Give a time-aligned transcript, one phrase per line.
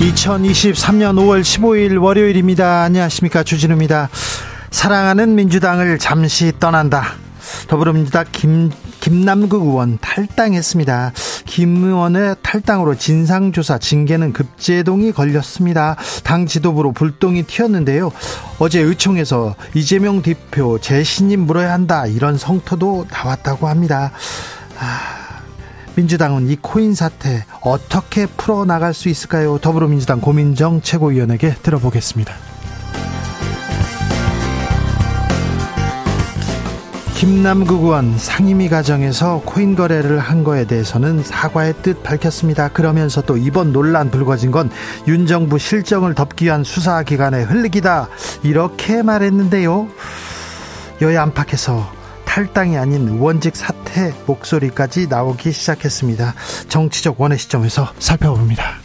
[0.00, 2.84] 2023년 5월 15일 월요일입니다.
[2.84, 3.42] 안녕하십니까.
[3.42, 4.08] 주진우입니다.
[4.70, 7.16] 사랑하는 민주당을 잠시 떠난다.
[7.68, 11.12] 더불어민주당 김, 김남국 의원 탈당했습니다.
[11.44, 15.96] 김 의원의 탈당으로 진상조사 징계는 급제동이 걸렸습니다.
[16.24, 18.10] 당 지도부로 불똥이 튀었는데요.
[18.58, 24.12] 어제 의총에서 이재명 대표 재신임 물어야 한다 이런 성토도 나왔다고 합니다.
[24.78, 25.19] 아...
[26.00, 29.58] 민주당은 이 코인 사태 어떻게 풀어나갈 수 있을까요?
[29.58, 32.34] 더불어민주당 고민정 최고위원에게 들어보겠습니다.
[37.16, 42.68] 김남국 의원 상임위 과정에서 코인 거래를 한 거에 대해서는 사과의 뜻 밝혔습니다.
[42.68, 44.70] 그러면서 또 이번 논란 불거진 건
[45.06, 48.08] 윤 정부 실정을 덮기 위한 수사기관의 흘리기다
[48.42, 49.86] 이렇게 말했는데요.
[51.02, 51.99] 여야 안팎에서
[52.30, 56.32] 탈당이 아닌 의원직 사퇴 목소리까지 나오기 시작했습니다.
[56.68, 58.76] 정치적 원의 시점에서 살펴봅니다.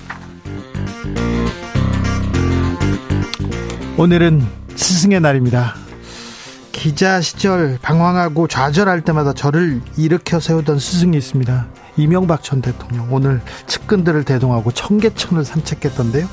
[4.00, 4.44] 오늘은
[4.76, 5.76] 스승의 날입니다.
[6.72, 11.68] 기자 시절 방황하고 좌절할 때마다 저를 일으켜 세우던 스승이 있습니다.
[11.98, 16.28] 이명박 전 대통령 오늘 측근들을 대동하고 청계천을 산책했던데요.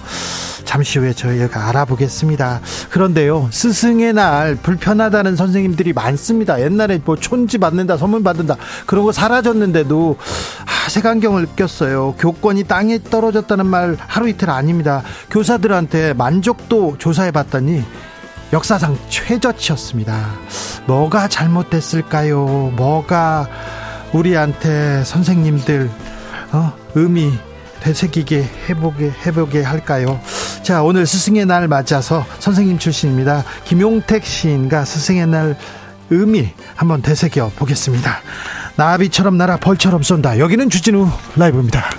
[0.65, 2.61] 잠시 후에 저희가 알아보겠습니다.
[2.91, 6.61] 그런데요, 스승의 날 불편하다는 선생님들이 많습니다.
[6.61, 10.17] 옛날에 뭐 촌지 받는다, 선물 받는다, 그런 거 사라졌는데도
[10.65, 12.15] 아, 색안경을 꼈어요.
[12.19, 15.03] 교권이 땅에 떨어졌다는 말 하루 이틀 아닙니다.
[15.31, 17.83] 교사들한테 만족도 조사해 봤더니
[18.53, 20.31] 역사상 최저치였습니다.
[20.87, 22.73] 뭐가 잘못됐을까요?
[22.77, 23.49] 뭐가
[24.13, 25.91] 우리한테 선생님들
[26.53, 27.33] 어, 의미
[27.81, 30.21] 되새기게 해보게 해보게 할까요?
[30.63, 33.45] 자 오늘 스승의 날 맞아서 선생님 출신입니다.
[33.65, 35.57] 김용택 시인과 스승의 날
[36.11, 38.19] 의미 한번 되새겨 보겠습니다.
[38.77, 40.39] 나비처럼 날아 벌처럼 쏜다.
[40.39, 41.91] 여기는 주진우 라이브입니다.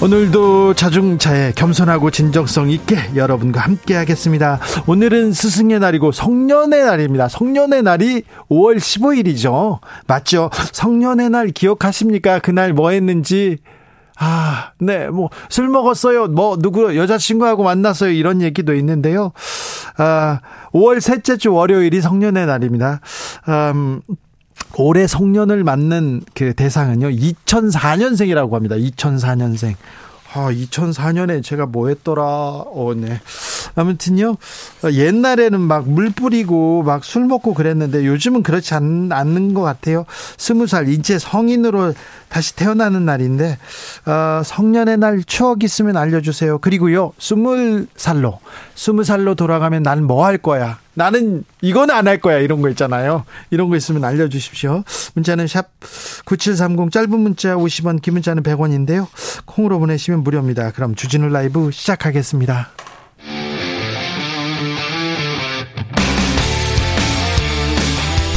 [0.00, 4.60] 오늘도 자중차에 겸손하고 진정성 있게 여러분과 함께 하겠습니다.
[4.86, 7.26] 오늘은 스승의 날이고 성년의 날입니다.
[7.26, 9.80] 성년의 날이 5월 15일이죠.
[10.06, 10.50] 맞죠?
[10.72, 12.38] 성년의 날 기억하십니까?
[12.38, 13.58] 그날 뭐 했는지.
[14.20, 16.26] 아, 네, 뭐, 술 먹었어요.
[16.28, 18.10] 뭐, 누구, 여자친구하고 만났어요.
[18.10, 19.32] 이런 얘기도 있는데요.
[19.96, 20.40] 아,
[20.72, 23.00] 5월 셋째 주 월요일이 성년의 날입니다.
[23.48, 24.00] 음,
[24.78, 28.76] 올해 성년을 맞는 그 대상은요, 2004년생이라고 합니다.
[28.76, 29.74] 2004년생.
[30.34, 32.22] 아, 2004년에 제가 뭐 했더라.
[32.22, 33.18] 어, 네.
[33.74, 34.36] 아무튼요,
[34.92, 40.04] 옛날에는 막 물 뿌리고 막 술 먹고 그랬는데 요즘은 그렇지 않, 않는 것 같아요.
[40.36, 41.94] 스무 살, 이제 성인으로
[42.28, 43.56] 다시 태어나는 날인데,
[44.06, 46.58] 어, 성년의 날 추억 있으면 알려주세요.
[46.58, 48.38] 그리고요, 스물 살로,
[48.74, 50.78] 스무 살로 돌아가면 난 뭐 할 거야.
[50.98, 52.38] 나는 이건 안 할 거야.
[52.38, 53.24] 이런 거 있잖아요.
[53.50, 54.82] 이런 거 있으면 알려주십시오.
[55.14, 55.68] 문자는 샵
[56.24, 59.06] 9730 짧은 문자 50원, 긴 문자는 100원인데요.
[59.44, 60.72] 콩으로 보내시면 무료입니다.
[60.72, 62.70] 그럼 주진우 라이브 시작하겠습니다.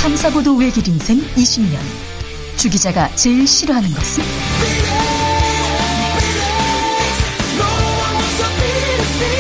[0.02, 1.78] 탐사보도 외길 인생 20년.
[2.58, 4.24] 주 기자가 제일 싫어하는 것은?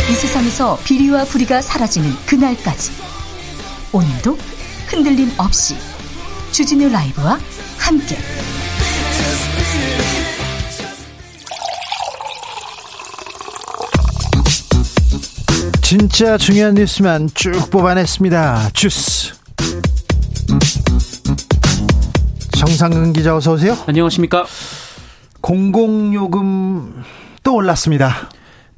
[0.09, 3.10] 이 세상에서 비리와 부리가 사라지는 그날까지.
[3.93, 4.37] 오늘도
[4.87, 5.75] 흔들림 없이
[6.51, 7.37] 주진우 라이브와
[7.77, 8.17] 함께.
[15.81, 18.69] 진짜 중요한 뉴스만 쭉 뽑아냈습니다.
[18.73, 19.33] 주스.
[22.57, 23.77] 정상근 기자 어서 오세요.
[23.87, 24.45] 안녕하십니까.
[25.41, 27.03] 공공요금
[27.43, 28.29] 또 올랐습니다.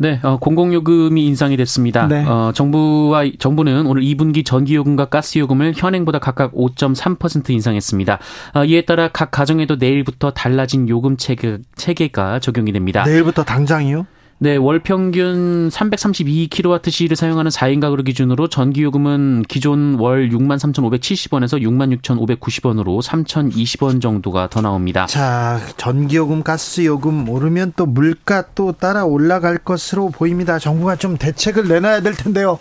[0.03, 2.07] 네, 어, 공공요금이 인상이 됐습니다.
[2.07, 2.25] 네.
[2.25, 8.19] 어, 정부와 정부는 오늘 2분기 전기요금과 가스요금을 현행보다 각각 5.3% 인상했습니다.
[8.55, 13.05] 어, 이에 따라 각 가정에도 내일부터 달라진 요금 체계, 체계가 적용이 됩니다.
[13.05, 14.05] 내일부터 당장이요?
[14.44, 24.01] 네, 월 평균 332kWh를 사용하는 4인 가구를 기준으로 전기 요금은 기존 월 63,570원에서 66,590원으로 3,020원
[24.01, 25.06] 정도가 더 나옵니다.
[25.06, 30.60] 자, 전기 요금, 가스 요금 오르면 또 물가 또 따라 올라갈 것으로 보입니다.
[30.60, 32.60] 정부가 좀 대책을 내놔야 될 텐데요.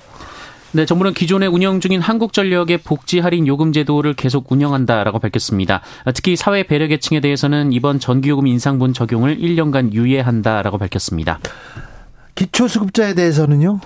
[0.74, 5.82] 네, 정부는 기존에 운영 중인 한국전력의 복지 할인 요금 제도를 계속 운영한다라고 밝혔습니다.
[6.14, 11.40] 특히 사회 배려 계층에 대해서는 이번 전기요금 인상분 적용을 1년간 유예한다라고 밝혔습니다.
[12.36, 13.80] 기초수급자에 대해서는요?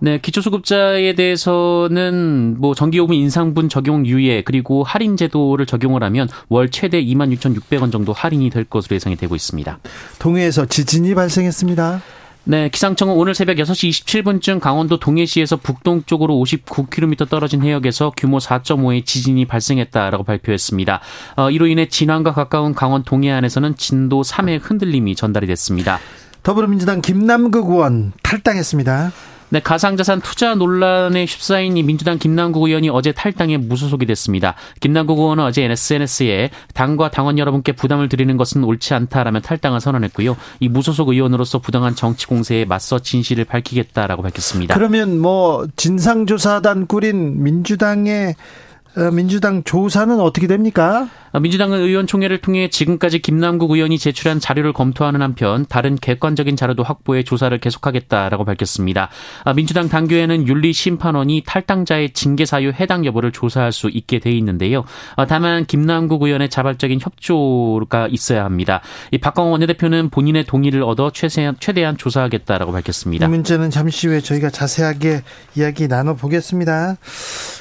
[0.00, 7.00] 네, 기초수급자에 대해서는 뭐 전기요금 인상분 적용 유예 그리고 할인 제도를 적용을 하면 월 최대
[7.00, 9.78] 26,600원 정도 할인이 될 것으로 예상이 되고 있습니다.
[10.18, 12.02] 동해에서 지진이 발생했습니다.
[12.44, 19.46] 네, 기상청은 오늘 새벽 6시 27분쯤 강원도 동해시에서 북동쪽으로 59km 떨어진 해역에서 규모 4.5의 지진이
[19.46, 21.00] 발생했다라고 발표했습니다.
[21.36, 26.00] 어, 이로 인해 진안과 가까운 강원 동해안에서는 진도 3의 흔들림이 전달이 됐습니다.
[26.42, 29.12] 더불어민주당 김남국 의원 탈당했습니다.
[29.52, 34.54] 네, 가상자산 투자 논란에 휩싸인 이 민주당 김남국 의원이 어제 탈당에 무소속이 됐습니다.
[34.80, 40.38] 김남국 의원은 어제 SNS에 당과 당원 여러분께 부담을 드리는 것은 옳지 않다라며 탈당을 선언했고요.
[40.60, 44.72] 이 무소속 의원으로서 부당한 정치 공세에 맞서 진실을 밝히겠다라고 밝혔습니다.
[44.72, 48.71] 그러면 뭐 진상조사단 꾸린 민주당의 어,
[49.12, 51.08] 민주당 조사는 어떻게 됩니까?
[51.32, 57.22] 어, 민주당은 의원총회를 통해 지금까지 김남국 의원이 제출한 자료를 검토하는 한편 다른 객관적인 자료도 확보해
[57.22, 59.08] 조사를 계속하겠다라고 밝혔습니다.
[59.44, 64.84] 어, 민주당 당규에는 윤리심판원이 탈당자의 징계 사유 해당 여부를 조사할 수 있게 돼 있는데요.
[65.26, 68.82] 다만 김남국 의원의 자발적인 협조가 있어야 합니다.
[69.10, 73.24] 이 박광원 원내대표는 본인의 동의를 얻어 최대한, 최대한 조사하겠다라고 밝혔습니다.
[73.24, 75.22] 이 문제는 잠시 후에 저희가 자세하게
[75.56, 76.98] 이야기 나눠보겠습니다.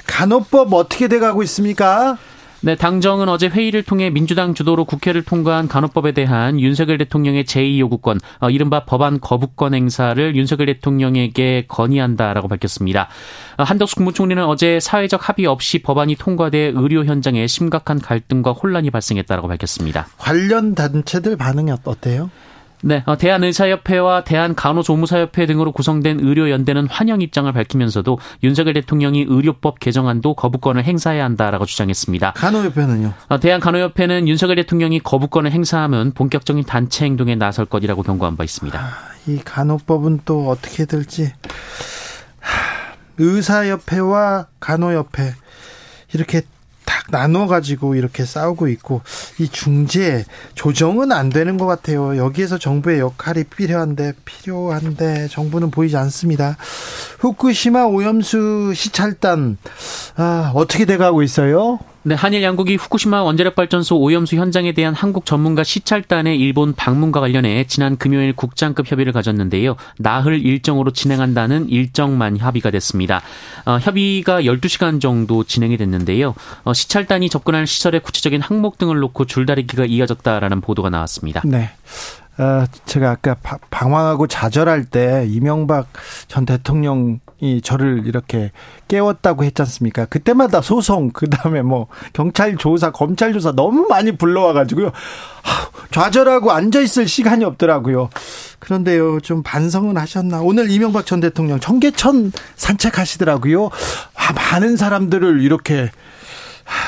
[0.07, 2.17] 간호법 어떻게 돼 가고 있습니까?
[2.63, 8.19] 네, 당정은 어제 회의를 통해 민주당 주도로 국회를 통과한 간호법에 대한 윤석열 대통령의 제2 요구권,
[8.39, 13.07] 어, 이른바 법안 거부권 행사를 윤석열 대통령에게 건의한다라고 밝혔습니다.
[13.57, 19.47] 어, 한덕수 국무총리는 어제 사회적 합의 없이 법안이 통과돼 의료 현장에 심각한 갈등과 혼란이 발생했다라고
[19.47, 20.07] 밝혔습니다.
[20.19, 22.29] 관련 단체들 반응이 어때요?
[22.83, 30.83] 네, 어, 대한의사협회와 대한간호조무사협회 등으로 구성된 의료연대는 환영 입장을 밝히면서도 윤석열 대통령이 의료법 개정안도 거부권을
[30.83, 32.33] 행사해야 한다라고 주장했습니다.
[32.33, 33.13] 간호협회는요?
[33.29, 38.79] 어, 대한간호협회는 윤석열 대통령이 거부권을 행사하면 본격적인 단체 행동에 나설 것이라고 경고한 바 있습니다.
[38.79, 38.91] 아,
[39.27, 41.31] 이 간호법은 또 어떻게 될지
[43.17, 45.33] 의사협회와 간호협회
[46.13, 46.41] 이렇게
[46.91, 49.01] 딱 나눠가지고 이렇게 싸우고 있고
[49.39, 52.17] 이 중재 조정은 안 되는 것 같아요.
[52.17, 56.57] 여기에서 정부의 역할이 필요한데 필요한데 정부는 보이지 않습니다.
[57.19, 59.57] 후쿠시마 오염수 시찰단
[60.17, 61.79] 아, 어떻게 돼가고 있어요?
[62.03, 67.65] 네, 한일 양국이 후쿠시마 원자력 발전소 오염수 현장에 대한 한국 전문가 시찰단의 일본 방문과 관련해
[67.67, 69.75] 지난 금요일 국장급 협의를 가졌는데요.
[69.99, 73.21] 나흘 일정으로 진행한다는 일정만 합의가 됐습니다.
[73.65, 76.33] 어, 협의가 12시간 정도 진행이 됐는데요.
[76.63, 81.43] 어, 시찰단이 접근할 시설의 구체적인 항목 등을 놓고 줄다리기가 이어졌다라는 보도가 나왔습니다.
[81.45, 81.69] 네.
[82.37, 83.35] 어, 제가 아까
[83.69, 85.87] 방황하고 좌절할 때 이명박
[86.27, 88.51] 전 대통령이 저를 이렇게
[88.87, 90.05] 깨웠다고 했지 않습니까?
[90.05, 94.91] 그때마다 소송, 그 다음에 뭐 경찰 조사, 검찰 조사 너무 많이 불러와가지고요.
[95.91, 98.09] 좌절하고 앉아있을 시간이 없더라고요.
[98.59, 100.41] 그런데요, 좀 반성은 하셨나?
[100.41, 103.65] 오늘 이명박 전 대통령 청계천 산책하시더라고요.
[103.65, 105.89] 아, 많은 사람들을 이렇게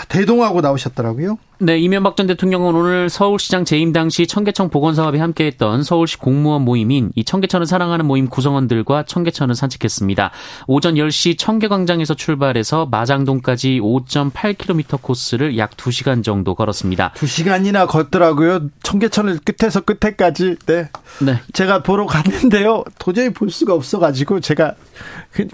[0.07, 1.38] 대동하고 나오셨더라고요.
[1.60, 7.12] 네, 이명박 전 대통령은 오늘 서울시장 재임 당시 청계천 복원 사업에 함께했던 서울시 공무원 모임인
[7.16, 10.31] 이 청계천을 사랑하는 모임 구성원들과 청계천을 산책했습니다.
[10.68, 17.14] 오전 10시 청계광장에서 출발해서 마장동까지 5.8km 코스를 약 2시간 정도 걸었습니다.
[17.16, 18.68] 2시간이나 걷더라고요.
[18.81, 20.57] 청계천을 끝에서 끝에까지.
[20.66, 20.90] 네.
[21.22, 21.40] 네.
[21.54, 22.83] 제가 보러 갔는데요.
[23.00, 24.74] 도저히 볼 수가 없어가지고 제가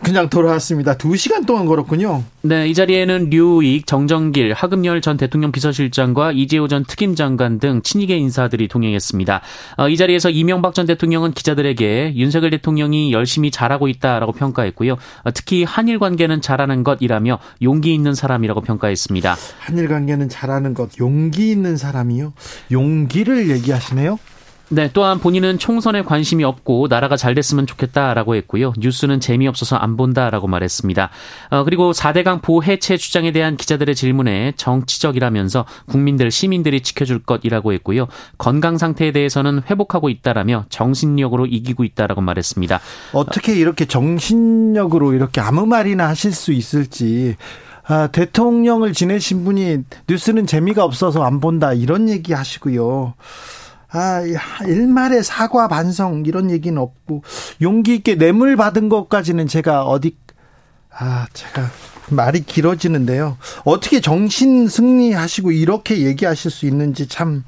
[0.03, 0.95] 그냥 돌아왔습니다.
[0.97, 2.23] 2시간 동안 걸었군요.
[2.41, 7.81] 네, 이 자리에는 류익, 정정길, 하금열 전 대통령 비서실장 과 이재호 전 특임 장관 등
[7.81, 9.41] 친이계 인사들이 동행했습니다.
[9.77, 14.93] 어, 이 자리에서 이명박 전 대통령은 기자들에게 윤석열 대통령이 열심히 잘하고 있다라고 평가했고요.
[14.93, 19.35] 어, 특히 한일 관계는 잘하는 것이라며 용기 있는 사람이라고 평가했습니다.
[19.59, 22.33] 한일 관계는 잘하는 것, 용기 있는 사람이요?
[22.71, 24.17] 용기를 얘기하시네요?
[24.71, 28.73] 네, 또한 본인은 총선에 관심이 없고 나라가 잘 됐으면 좋겠다라고 했고요.
[28.77, 31.09] 뉴스는 재미없어서 안 본다라고 말했습니다.
[31.49, 38.07] 어, 그리고 4대강 보해체 주장에 대한 기자들의 질문에 정치적이라면서 국민들, 시민들이 지켜줄 것이라고 했고요.
[38.37, 42.79] 건강 상태에 대해서는 회복하고 있다라며 정신력으로 이기고 있다라고 말했습니다.
[43.13, 47.35] 어떻게 이렇게 정신력으로 이렇게 아무 말이나 하실 수 있을지
[47.87, 53.15] 아, 대통령을 지내신 분이 뉴스는 재미가 없어서 안 본다 이런 얘기 하시고요.
[53.91, 54.21] 아,
[54.67, 57.23] 일말의 사과 반성 이런 얘기는 없고
[57.61, 60.15] 용기 있게 뇌물 받은 것까지는 제가 어디
[60.91, 61.69] 아, 제가
[62.09, 63.37] 말이 길어지는데요.
[63.63, 67.43] 어떻게 정신 승리하시고 이렇게 얘기하실 수 있는지 참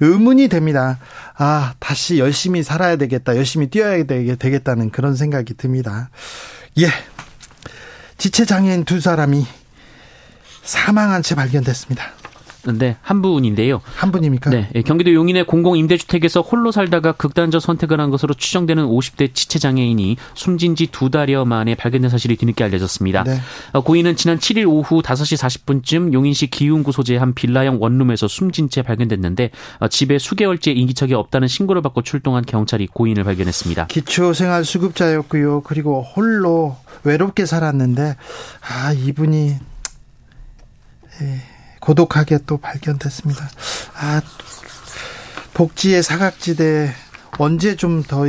[0.00, 0.98] 의문이 됩니다.
[1.36, 3.36] 아, 다시 열심히 살아야 되겠다.
[3.36, 6.10] 열심히 뛰어야 되겠다는 그런 생각이 듭니다.
[6.78, 6.88] 예.
[8.18, 9.46] 지체장애인 두 사람이
[10.62, 12.04] 사망한 채 발견됐습니다.
[12.72, 13.80] 네, 한 분인데요.
[13.94, 14.50] 한 분입니까?
[14.50, 19.58] 네, 예, 경기도 용인의 공공 임대주택에서 홀로 살다가 극단적 선택을 한 것으로 추정되는 50대 지체
[19.58, 23.24] 장애인이 숨진 지 두 달여 만에 발견된 사실이 뒤늦게 알려졌습니다.
[23.24, 23.38] 네.
[23.72, 28.80] 어, 고인은 지난 7일 오후 5시 40분쯤 용인시 기흥구 소재의 한 빌라형 원룸에서 숨진 채
[28.80, 33.88] 발견됐는데 어, 집에 수개월째 인기척이 없다는 신고를 받고 출동한 경찰이 고인을 발견했습니다.
[33.88, 35.62] 기초생활 수급자였고요.
[35.62, 38.16] 그리고 홀로 외롭게 살았는데
[38.62, 39.48] 아 이분이
[41.20, 41.55] 에...
[41.80, 43.48] 고독하게 또 발견됐습니다.
[43.94, 44.20] 아,
[45.54, 46.92] 복지의 사각지대
[47.38, 48.24] 언제 좀 더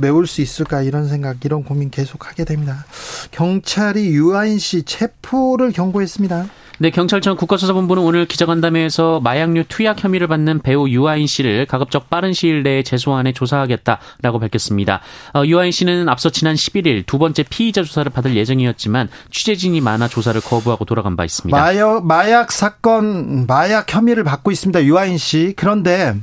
[0.00, 2.84] 메울 수 있을까 이런 생각 이런 고민 계속 하게 됩니다.
[3.30, 6.46] 경찰이 유아인 씨 체포를 경고했습니다.
[6.80, 12.62] 네, 경찰청 국가수사본부는 오늘 기자간담회에서 마약류 투약 혐의를 받는 배우 유아인 씨를 가급적 빠른 시일
[12.62, 15.00] 내에 재소안에 조사하겠다라고 밝혔습니다.
[15.34, 20.40] 어, 유아인 씨는 앞서 지난 11일 두 번째 피의자 조사를 받을 예정이었지만 취재진이 많아 조사를
[20.40, 21.58] 거부하고 돌아간 바 있습니다.
[21.58, 24.84] 마약, 마약 사건, 마약 혐의를 받고 있습니다.
[24.84, 25.54] 유아인 씨.
[25.56, 26.14] 그런데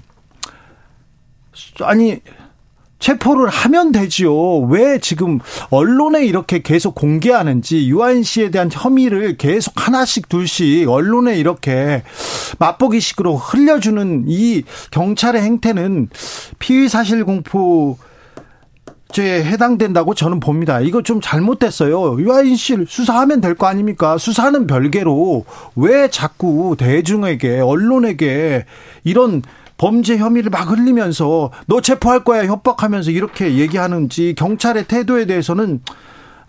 [1.81, 2.21] 아니
[2.99, 4.59] 체포를 하면 되지요.
[4.61, 12.03] 왜 지금 언론에 이렇게 계속 공개하는지 유아인 씨에 대한 혐의를 계속 하나씩 둘씩 언론에 이렇게
[12.59, 16.09] 맛보기식으로 흘려주는 이 경찰의 행태는
[16.59, 17.97] 피의 사실 공포
[19.11, 20.81] 죄에 해당된다고 저는 봅니다.
[20.81, 22.19] 이거 좀 잘못됐어요.
[22.19, 24.17] 유아인 씨를 수사하면 될 거 아닙니까?
[24.17, 28.65] 수사는 별개로 왜 자꾸 대중에게 언론에게
[29.05, 29.41] 이런
[29.77, 35.81] 범죄 혐의를 막 흘리면서 너 체포할 거야 협박하면서 이렇게 얘기하는지 경찰의 태도에 대해서는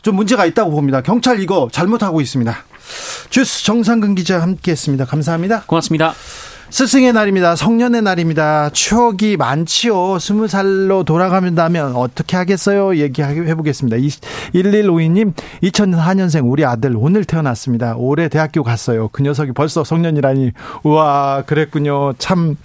[0.02, 1.00] 좀 문제가 있다고 봅니다.
[1.00, 2.56] 경찰 이거 잘못하고 있습니다.
[3.30, 5.04] 주스 정상근 기자 함께했습니다.
[5.06, 5.62] 감사합니다.
[5.66, 6.14] 고맙습니다.
[6.68, 7.54] 스승의 날입니다.
[7.54, 8.70] 성년의 날입니다.
[8.70, 10.18] 추억이 많지요.
[10.18, 11.56] 스무 살로 돌아가면
[11.94, 12.96] 어떻게 하겠어요?
[12.96, 13.96] 얘기해 보겠습니다.
[13.96, 17.94] 1152님, 2004년생 우리 아들 오늘 태어났습니다.
[17.96, 19.08] 올해 대학교 갔어요.
[19.12, 20.52] 그 녀석이 벌써 성년이라니.
[20.82, 22.14] 우와, 그랬군요.
[22.18, 22.56] 참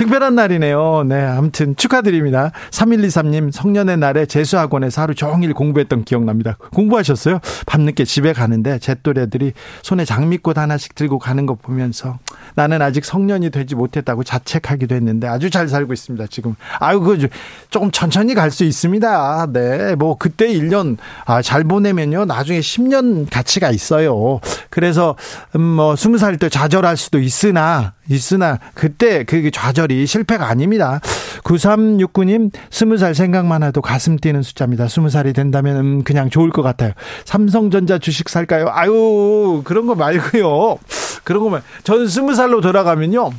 [0.00, 1.04] 특별한 날이네요.
[1.06, 2.52] 네, 아무튼 축하드립니다.
[2.70, 6.56] 3123님 성년의 날에 재수학원에서 하루 종일 공부했던 기억납니다.
[6.72, 7.40] 공부하셨어요?
[7.66, 9.52] 밤늦게 집에 가는데 제 또래들이
[9.82, 12.18] 손에 장미꽃 하나씩 들고 가는 거 보면서
[12.54, 16.28] 나는 아직 성년이 되지 못했다고 자책하기도 했는데 아주 잘 살고 있습니다.
[16.28, 17.28] 지금 아유 그
[17.68, 19.48] 조금 천천히 갈 수 있습니다.
[19.52, 24.40] 네, 뭐 그때 1년 아, 잘 보내면요 나중에 10년 가치가 있어요.
[24.70, 25.14] 그래서
[25.56, 31.00] 음, 뭐 20살 때 좌절할 수도 있으나 있으나 그때 그 좌절이 실패가 아닙니다.
[31.44, 34.86] 9369님 20살 생각만 해도 가슴 뛰는 숫자입니다.
[34.86, 36.92] 20살이 된다면 음, 그냥 좋을 것 같아요.
[37.24, 38.66] 삼성전자 주식 살까요?
[38.70, 40.78] 아유 그런 거 말고요.
[41.24, 43.30] 그런 거만 저는 20살로 돌아가면요.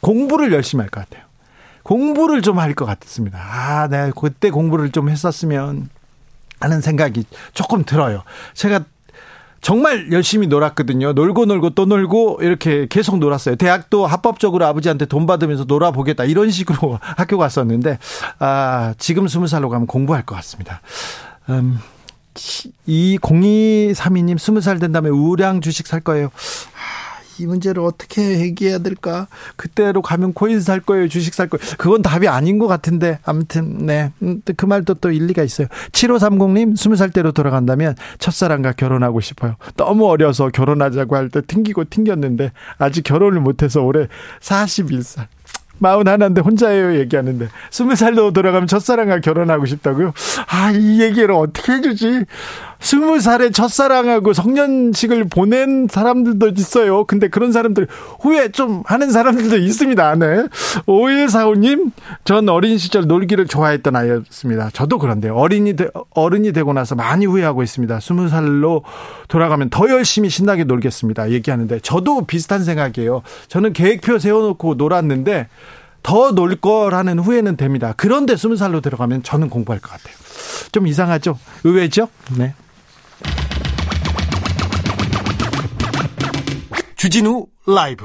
[0.00, 1.26] 공부를 열심히 할 것 같아요.
[1.82, 3.38] 공부를 좀 할 것 같습니다.
[3.40, 4.10] 아, 네.
[4.14, 5.88] 그때 공부를 좀 했었으면
[6.60, 8.22] 하는 생각이 조금 들어요.
[8.52, 8.80] 제가
[9.60, 11.12] 정말 열심히 놀았거든요.
[11.12, 13.56] 놀고 놀고 또 놀고 이렇게 계속 놀았어요.
[13.56, 17.98] 대학도 합법적으로 아버지한테 돈 받으면서 놀아보겠다 이런 식으로 학교 갔었는데
[18.38, 20.80] 아 지금 스무 살로 가면 공부할 것 같습니다.
[21.48, 21.78] 음,
[22.86, 26.30] 이 0232님 스무 살 된다면 우량 주식 살 거예요.
[27.38, 29.26] 이 문제를 어떻게 해결해야 될까?
[29.56, 31.64] 그때로 가면 코인 살 거예요, 주식 살 거예요.
[31.78, 34.12] 그건 답이 아닌 것 같은데 아무튼 네.
[34.22, 35.68] 음, 그 말도 또 일리가 있어요.
[35.92, 39.56] 7530님 20살 때로 돌아간다면 첫사랑과 결혼하고 싶어요.
[39.76, 44.08] 너무 어려서 결혼하자고 할 때 튕기고 튕겼는데 아직 결혼을 못해서 올해
[44.40, 45.26] 41살.
[45.80, 50.12] 마흔 하나인데 혼자예요 얘기하는데 스무 살로 돌아가면 첫사랑과 결혼하고 싶다고요?
[50.48, 52.24] 아 이 얘기를 어떻게 해주지?
[52.80, 57.04] 스무 살에 첫사랑하고 성년식을 보낸 사람들도 있어요.
[57.04, 57.88] 근데 그런 사람들
[58.20, 60.14] 후회 좀 하는 사람들도 있습니다.
[60.16, 60.46] 네.
[60.86, 61.92] 5145님,
[62.24, 64.70] 전 어린 시절 놀기를 좋아했던 아이였습니다.
[64.72, 65.34] 저도 그런데요.
[65.34, 68.00] 어린이, 되, 어른이 되고 나서 많이 후회하고 있습니다.
[68.00, 68.84] 스무 살로
[69.28, 71.30] 돌아가면 더 열심히 신나게 놀겠습니다.
[71.30, 73.22] 얘기하는데 저도 비슷한 생각이에요.
[73.48, 75.48] 저는 계획표 세워놓고 놀았는데
[76.02, 77.92] 더놀 거라는 후회는 됩니다.
[77.96, 80.14] 그런데 스무 살로 들어가면 저는 공부할 것 같아요.
[80.72, 81.38] 좀 이상하죠?
[81.64, 82.08] 의외죠?
[82.36, 82.54] 네.
[86.98, 88.04] 주진우 라이브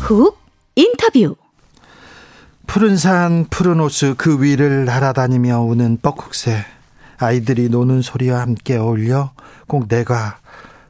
[0.00, 0.36] 훅
[0.74, 1.36] 인터뷰
[2.66, 6.64] 푸른 산 푸른 호수 그 위를 날아다니며 우는 뻐국새
[7.18, 9.30] 아이들이 노는 소리와 함께 어울려
[9.68, 10.40] 꼭 내가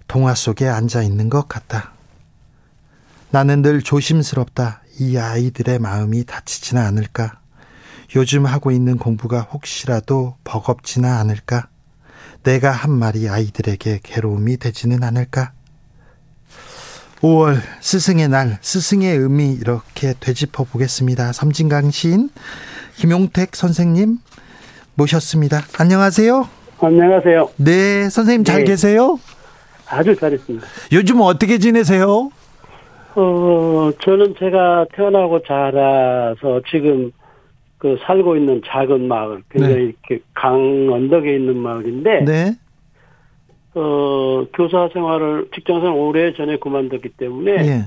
[0.08, 1.92] 동화 속에 앉아 있는 것 같다.
[3.28, 4.79] 나는 늘 조심스럽다.
[5.00, 7.40] 이 아이들의 마음이 다치지는 않을까?
[8.16, 11.68] 요즘 하고 있는 공부가 혹시라도 버겁지는 않을까?
[12.42, 15.52] 내가 한 말이 아이들에게 괴로움이 되지는 않을까?
[17.22, 21.32] 5월 스승의 날, 스승의 의미 이렇게 되짚어 보겠습니다.
[21.32, 22.28] 섬진강 시인
[22.96, 24.18] 김용택 선생님
[24.96, 25.62] 모셨습니다.
[25.78, 26.46] 안녕하세요.
[26.82, 27.50] 안녕하세요.
[27.56, 28.64] 네, 선생님 잘 네.
[28.64, 29.18] 계세요?
[29.86, 30.66] 아주 잘했습니다.
[30.92, 32.30] 요즘 어떻게 지내세요?
[33.14, 37.10] 어, 저는 제가 태어나고 자라서 지금
[37.78, 39.82] 그 살고 있는 작은 마을, 굉장히 네.
[39.82, 40.54] 이렇게 강
[40.92, 42.52] 언덕에 있는 마을인데, 네.
[43.74, 47.84] 어, 교사 생활을, 직장 생활 오래 전에 그만뒀기 때문에, 예.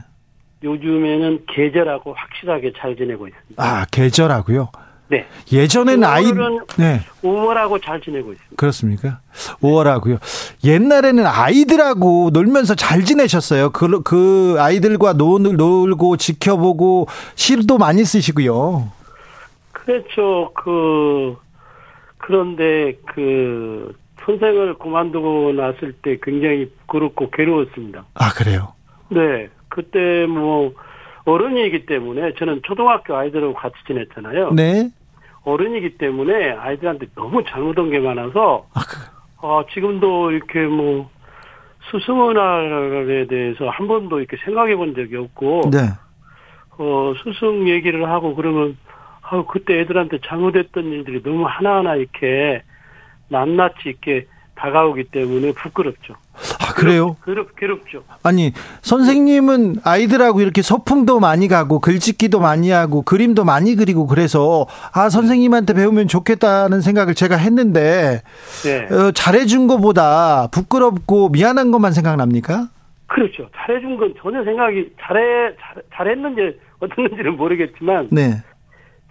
[0.63, 3.63] 요즘에는 계절하고 확실하게 잘 지내고 있습니다.
[3.63, 4.69] 아, 계절하고요?
[5.13, 5.27] 네.
[5.51, 6.24] 예전에는 아이
[6.79, 7.01] 네.
[7.22, 8.55] 5월하고 잘 지내고 있습니다.
[8.55, 9.20] 그렇습니까?
[9.62, 10.20] 5월하고요.
[10.63, 13.70] 옛날에는 아이들하고 놀면서 잘 지내셨어요.
[13.70, 18.91] 그, 그 아이들과 놀, 놀고 지켜보고 시도 많이 쓰시고요.
[19.72, 20.51] 그렇죠.
[20.55, 21.38] 그
[22.17, 23.93] 그런데 그
[24.25, 28.05] 선생을 그만두고 났을 때 굉장히 그렇고 괴로웠습니다.
[28.15, 28.74] 아 그래요?
[29.10, 29.50] 네.
[29.70, 30.74] 그때 뭐
[31.25, 34.53] 어른이기 때문에 저는 초등학교 아이들하고 같이 지냈잖아요.
[34.53, 34.89] 네.
[35.43, 39.45] 어른이기 때문에 아이들한테 너무 잘못한 게 많아서 아, 그...
[39.45, 41.09] 어, 지금도 이렇게 뭐
[41.91, 45.79] 스승은날에 대해서 한 번도 이렇게 생각해 본 적이 없고 네.
[46.77, 48.77] 어, 스승 얘기를 하고 그러면
[49.21, 52.63] 아, 그때 애들한테 잘못했던 일들이 너무 하나하나 이렇게
[53.29, 56.15] 낱낱이 이렇게 다가오기 때문에 부끄럽죠.
[56.60, 57.15] 아, 그래요?
[57.25, 58.03] 괴롭, 괴롭죠.
[58.24, 65.10] 아니, 선생님은 아이들하고 이렇게 소풍도 많이 가고, 글짓기도 많이 하고, 그림도 많이 그리고 그래서, 아,
[65.10, 68.22] 선생님한테 배우면 좋겠다는 생각을 제가 했는데,
[68.63, 68.93] 네.
[68.93, 72.69] 어, 잘해준 것보다 부끄럽고 미안한 것만 생각납니까?
[73.07, 73.50] 그렇죠.
[73.55, 78.41] 잘해준 건 전혀 생각이, 잘해, 잘, 잘했는지 어떻는지는 모르겠지만, 네.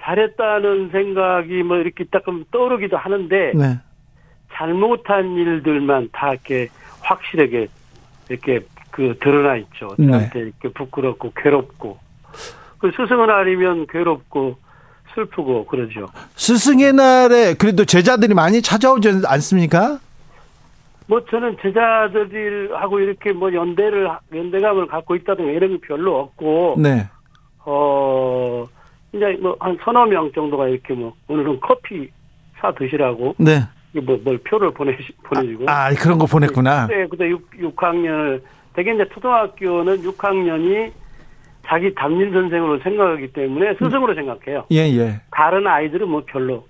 [0.02, 3.78] 잘했다는 생각이 뭐 이렇게 조금 떠오르기도 하는데, 네.
[4.52, 6.68] 잘못한 일들만 다 이렇게
[7.00, 7.68] 확실하게
[8.28, 9.94] 이렇게 그 드러나 있죠.
[9.98, 10.06] 네.
[10.06, 10.40] 저한테 네.
[10.46, 11.98] 이렇게 부끄럽고 괴롭고
[12.78, 14.56] 그 스승의 날이면 괴롭고
[15.14, 16.08] 슬프고 그러죠.
[16.36, 19.98] 스승의 날에 그래도 제자들이 많이 찾아오지 않습니까?
[21.06, 27.08] 뭐 저는 제자들하고 이렇게 뭐 연대를 연대감을 갖고 있다든가 이런 게 별로 없고 네.
[27.64, 28.66] 어
[29.12, 32.08] 이제 뭐 한 서너 명 정도가 이렇게 뭐 오늘은 커피
[32.58, 33.60] 사 드시라고 네.
[34.00, 35.68] 뭐, 뭘 표를 보내, 보내주고.
[35.68, 36.86] 아, 아, 그런 거 보냈구나.
[36.86, 38.40] 네, 그때 6, 6학년을,
[38.74, 40.92] 대개 이제 초등학교는 6학년이
[41.64, 44.64] 자기 담임 선생으로 생각하기 때문에 스승으로 생각해요.
[44.72, 45.20] 예, 예.
[45.30, 46.66] 다른 아이들은 뭐 별로,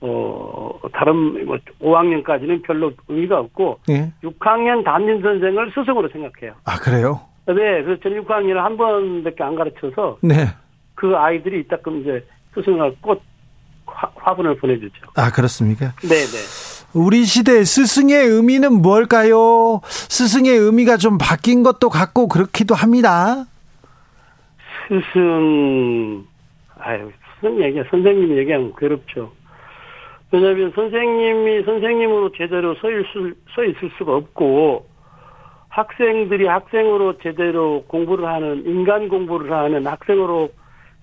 [0.00, 4.12] 어, 다른, 뭐, 5학년까지는 별로 의미가 없고, 예.
[4.22, 6.54] 6학년 담임 선생을 스승으로 생각해요.
[6.64, 7.20] 아, 그래요?
[7.46, 10.46] 네, 그래서 전 6학년을 한 번밖에 안 가르쳐서, 네.
[10.94, 13.22] 그 아이들이 이따끔 이제 스승을 꼭
[13.86, 15.06] 화, 분을 보내주죠.
[15.16, 15.92] 아 그렇습니까?
[16.00, 16.74] 네네.
[16.94, 19.80] 우리 시대 스승의 의미는 뭘까요?
[19.84, 23.46] 스승의 의미가 좀 바뀐 것도 같고 그렇기도 합니다.
[24.88, 26.24] 스승,
[26.78, 29.32] 아유, 스승 얘기, 선생님 얘기하면 괴롭죠.
[30.30, 34.86] 왜냐하면 선생님이 선생님으로 제대로 서 있을, 서 있을 수가 없고,
[35.68, 40.50] 학생들이 학생으로 제대로 공부를 하는, 인간 공부를 하는 학생으로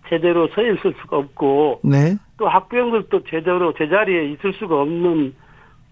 [0.10, 2.17] 제대로 서 있을 수가 없고, 네.
[2.41, 5.36] 또 학부형들도 제대로 제자리에 있을 수가 없는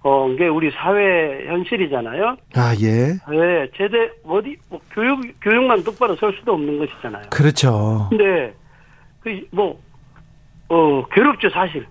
[0.01, 2.37] 어, 게 우리 사회 현실이잖아요.
[2.55, 3.19] 아, 예.
[3.29, 7.29] 네, 제대, 어디, 뭐, 교육, 교육만 똑바로 설 수도 없는 것이잖아요.
[7.29, 8.07] 그렇죠.
[8.09, 8.55] 근데,
[9.19, 9.79] 그, 뭐,
[10.69, 11.85] 어, 괴롭죠, 사실.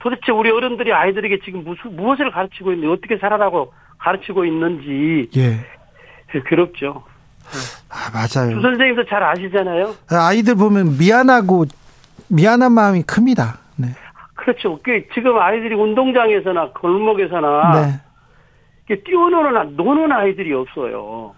[0.00, 5.30] 도대체 우리 어른들이 아이들에게 지금 무슨, 무엇을 가르치고 있는지, 어떻게 살아라고 가르치고 있는지.
[5.38, 6.40] 예.
[6.44, 7.02] 괴롭죠.
[7.88, 8.54] 아, 맞아요.
[8.56, 9.94] 주 선생님도 잘 아시잖아요.
[10.10, 11.64] 아이들 보면 미안하고,
[12.28, 13.60] 미안한 마음이 큽니다.
[13.80, 13.88] 네.
[14.34, 14.78] 그렇죠.
[14.82, 18.00] 그 지금 아이들이 운동장에서나 골목에서나
[18.88, 18.96] 네.
[19.04, 21.34] 뛰어노는 노는 아이들이 없어요.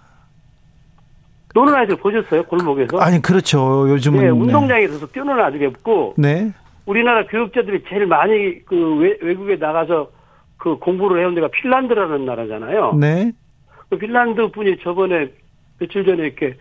[1.55, 2.45] 노는 아이들 보셨어요?
[2.45, 2.99] 골목에서?
[2.99, 3.89] 아니 그렇죠.
[3.91, 5.13] 요즘은 네, 운동장에서 네.
[5.13, 6.53] 뛰어노는 아이들이 없고 네.
[6.87, 10.11] 우리나라 교육자들이 제일 많이 그 외, 외국에 나가서
[10.57, 12.95] 그 공부를 해온 데가 핀란드라는 나라잖아요.
[12.95, 13.33] 네.
[13.91, 15.29] 그 핀란드 분이 저번에
[15.79, 16.57] 며칠 전에 이렇게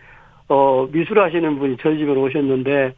[0.48, 2.94] 어 미술 하시는 분이 저희 집에 오셨는데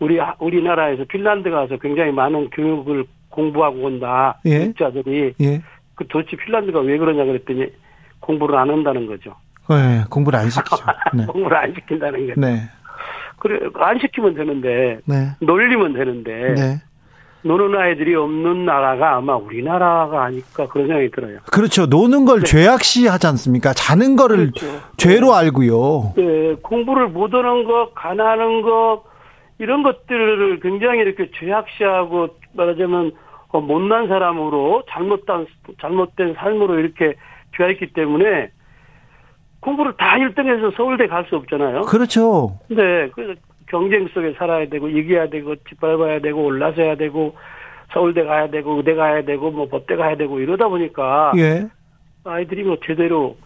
[0.00, 4.58] 우리 우리나라에서 핀란드 가서 굉장히 많은 교육을 공부하고 온다 예.
[4.60, 5.62] 교육자들이 예.
[5.94, 7.66] 그 도대체 핀란드가 왜 그러냐 그랬더니
[8.20, 9.34] 공부를 안 한다는 거죠.
[9.68, 10.76] 네, 공부를 안 시키죠.
[11.14, 11.26] 네.
[11.26, 12.34] 공부를 안 시킨다는 게.
[12.36, 12.62] 네.
[13.38, 15.30] 그래 안 시키면 되는데 네.
[15.40, 16.82] 놀리면 되는데 네.
[17.42, 21.38] 노는 아이들이 없는 나라가 아마 우리나라가 아닐까 그런 생각이 들어요.
[21.52, 21.86] 그렇죠.
[21.86, 22.46] 노는 걸 네.
[22.46, 23.72] 죄악시 하지 않습니까?
[23.72, 24.66] 자는 거를 그렇죠.
[24.96, 26.14] 죄로 알고요.
[26.16, 29.04] 네, 공부를 못 하는 거, 가난한 거,
[29.58, 33.12] 이런 것들을 굉장히 이렇게 죄악시하고 말하자면
[33.48, 35.46] 어, 못난 사람으로 잘못된
[35.80, 37.14] 잘못된 삶으로 이렇게
[37.72, 38.50] 있기 때문에
[39.60, 41.82] 공부를 다 1등해서 서울대 갈 수 없잖아요.
[41.82, 42.58] 그렇죠.
[42.68, 43.34] 네, 그래서
[43.66, 47.34] 경쟁 속에 살아야 되고 이겨야 되고 짓밟아야 되고 올라서야 되고
[47.92, 51.66] 서울대 가야 되고 의대 가야 되고 뭐 법대 가야 되고 이러다 보니까 예.
[52.24, 53.36] 아이들이 뭐 제대로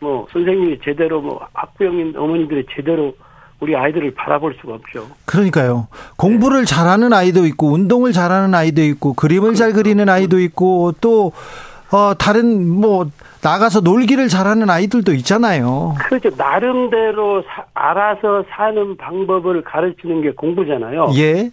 [0.00, 3.14] 뭐 선생님이 제대로 뭐 학부형인 어머니들이 제대로
[3.60, 5.06] 우리 아이들을 바라볼 수가 없죠.
[5.26, 5.88] 그러니까요.
[6.16, 6.64] 공부를 네.
[6.64, 9.82] 잘하는 아이도 있고 운동을 잘하는 아이도 있고 그림을 잘 그렇죠.
[9.82, 11.32] 그리는 아이도 있고 또
[11.92, 13.06] 어, 다른 뭐
[13.42, 15.94] 나가서 놀기를 잘하는 아이들도 있잖아요.
[15.98, 16.30] 그렇죠.
[16.36, 21.10] 나름대로 사, 알아서 사는 방법을 가르치는 게 공부잖아요.
[21.16, 21.50] 예.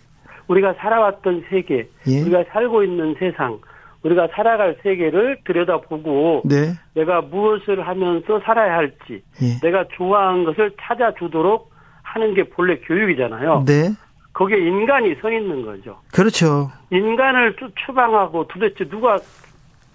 [0.47, 2.21] 우리가 살아왔던 세계, 예.
[2.21, 3.59] 우리가 살고 있는 세상,
[4.03, 6.73] 우리가 살아갈 세계를 들여다보고 네.
[6.93, 9.59] 내가 무엇을 하면서 살아야 할지, 예.
[9.61, 11.69] 내가 좋아하는 것을 찾아주도록
[12.17, 13.63] 하는 게 본래 교육이잖아요.
[13.67, 13.91] 네.
[14.33, 15.99] 거기에 인간이 서 있는 거죠.
[16.11, 16.71] 그렇죠.
[16.91, 19.17] 인간을 추방하고 도대체 누가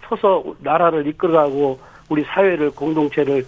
[0.09, 3.45] 서서 나라를 이끌어가고 우리 사회를 공동체를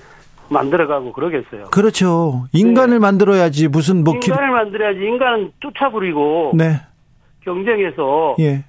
[0.49, 1.67] 만들어가고 그러겠어요.
[1.71, 2.47] 그렇죠.
[2.53, 2.99] 인간을 네.
[2.99, 4.53] 만들어야지 무슨 뭐 인간을 기...
[4.53, 6.81] 만들어야지 인간은 쫓아부리고 네.
[7.45, 8.65] 경쟁해서 예.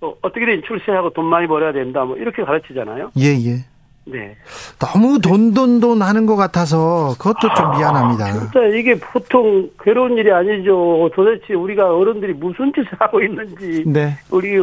[0.00, 3.10] 어, 어떻게든 출세하고 돈 많이 벌어야 된다 뭐 이렇게 가르치잖아요.
[3.18, 3.64] 예 예.
[4.10, 4.36] 네.
[4.78, 8.32] 너무 돈, 돈, 돈 하는 것 같아서 그것도 좀 아, 미안합니다.
[8.32, 11.10] 진짜 이게 보통 괴로운 일이 아니죠.
[11.14, 13.84] 도대체 우리가 어른들이 무슨 짓을 하고 있는지.
[13.86, 14.18] 네.
[14.30, 14.58] 우리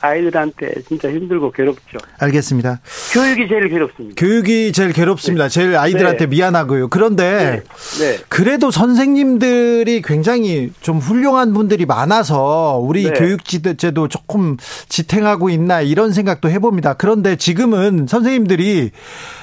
[0.00, 1.98] 아이들한테 진짜 힘들고 괴롭죠.
[2.18, 2.80] 알겠습니다.
[3.12, 4.14] 교육이 제일 괴롭습니다.
[4.16, 5.44] 교육이 제일 괴롭습니다.
[5.44, 5.48] 네.
[5.50, 6.26] 제일 아이들한테 네.
[6.26, 6.88] 미안하고요.
[6.88, 7.62] 그런데
[7.98, 8.04] 네.
[8.04, 8.18] 네.
[8.28, 13.12] 그래도 선생님들이 굉장히 좀 훌륭한 분들이 많아서 우리 네.
[13.12, 14.56] 교육제도 조금
[14.88, 16.94] 지탱하고 있나 이런 생각도 해봅니다.
[16.94, 18.91] 그런데 지금은 선생님들이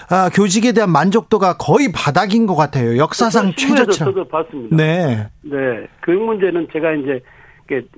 [0.10, 2.98] 아, 교직에 대한 만족도가 거의 바닥인 것 같아요.
[2.98, 4.14] 역사상 최저치로.
[4.14, 4.76] 저도 봤습니다.
[4.76, 5.28] 네.
[5.42, 5.88] 네.
[6.04, 7.22] 교육 문제는 제가 이제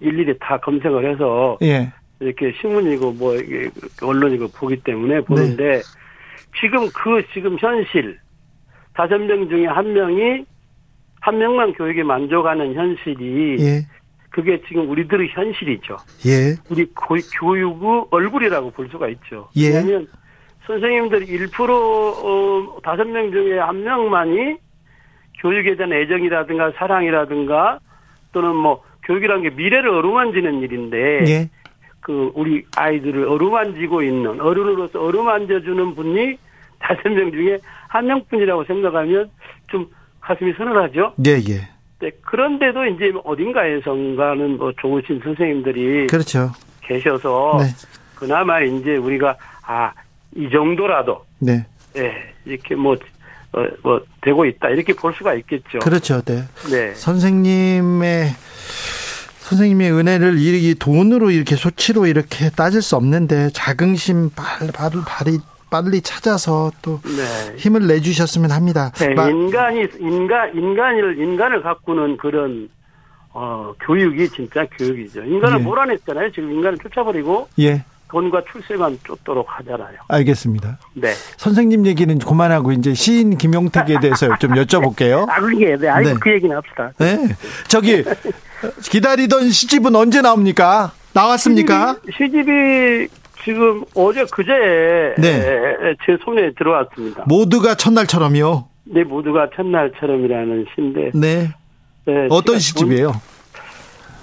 [0.02, 1.94] 일일이 다 검색을 해서 예.
[2.20, 3.36] 이렇게 신문이고 뭐
[4.02, 5.82] 언론이고 보기 때문에 보는데 네.
[6.60, 8.20] 지금 그 지금 현실
[8.94, 10.46] 다섯 명 중에 한 명이
[11.22, 13.88] 한 명만 교육에 만족하는 현실이 예.
[14.30, 15.98] 그게 지금 우리들의 현실이죠.
[16.26, 16.56] 예.
[16.70, 16.86] 우리
[17.40, 19.50] 교육의 얼굴이라고 볼 수가 있죠.
[19.56, 19.68] 예.
[19.68, 20.08] 왜냐하면
[20.68, 24.58] 선생님들 1% 어, 다섯 명 중에 한 명만이
[25.40, 27.80] 교육에 대한 애정이라든가 사랑이라든가
[28.32, 30.98] 또는 뭐 교육이라는 게 미래를 어루만지는 일인데
[31.28, 31.50] 예.
[32.00, 36.38] 그 우리 아이들을 어루만지고 있는 어른으로서 어루만져주는 분이
[36.80, 39.30] 다섯 명 중에 한 명뿐이라고 생각하면
[39.68, 39.88] 좀
[40.20, 41.14] 가슴이 서늘하죠.
[41.26, 41.70] 예, 예.
[42.00, 46.50] 네, 그런데도 이제 어딘가에선가는 뭐 좋으신 선생님들이 그렇죠.
[46.82, 47.66] 계셔서 네.
[48.16, 49.92] 그나마 이제 우리가 아
[50.36, 51.66] 이 정도라도 네.
[51.98, 52.14] 예,
[52.46, 52.96] 이렇게 뭐,
[53.54, 54.70] 어, 뭐, 되고 있다.
[54.70, 55.80] 이렇게 볼 수가 있겠죠.
[55.80, 56.22] 그렇죠.
[56.22, 56.44] 네.
[56.70, 56.94] 네.
[56.94, 58.30] 선생님의,
[59.40, 65.40] 선생님의 은혜를 이 돈으로 이렇게 소치로 이렇게 따질 수 없는데 자긍심 빨리, 빨리,
[65.70, 67.58] 빨리 찾아서 또 네.
[67.58, 68.92] 힘을 내주셨으면 합니다.
[69.00, 72.70] 네, 인간이, 인간, 인간을, 인간을 가꾸는 그런
[73.34, 75.24] 어, 교육이 진짜 교육이죠.
[75.24, 75.64] 인간을 예.
[75.64, 76.32] 몰아냈잖아요.
[76.32, 77.48] 지금 인간을 쫓아버리고.
[77.60, 77.84] 예.
[78.12, 79.98] 돈과 출세만 쫓도록 하잖아요.
[80.10, 80.78] 알겠습니다.
[80.94, 81.14] 네.
[81.38, 85.28] 선생님 얘기는 그만하고 이제 시인 김용택에 대해서 좀 여쭤볼게요.
[85.32, 85.88] 아, 그게, 네.
[85.88, 86.16] 아이고, 네.
[86.20, 86.92] 그 얘기는 합시다.
[87.00, 87.18] 네.
[87.70, 88.04] 저기,
[88.84, 90.92] 기다리던 시집은 언제 나옵니까?
[91.14, 92.00] 나왔습니까?
[92.06, 93.08] 시집이, 시집이
[93.46, 94.52] 지금 어제 그제
[95.18, 95.96] 네.
[96.06, 97.24] 제 손에 들어왔습니다.
[97.28, 98.68] 모두가 첫날처럼요?
[98.84, 101.12] 네, 모두가 첫날처럼이라는 시인데.
[101.14, 101.50] 네.
[102.06, 103.14] 네 어떤 시집이에요?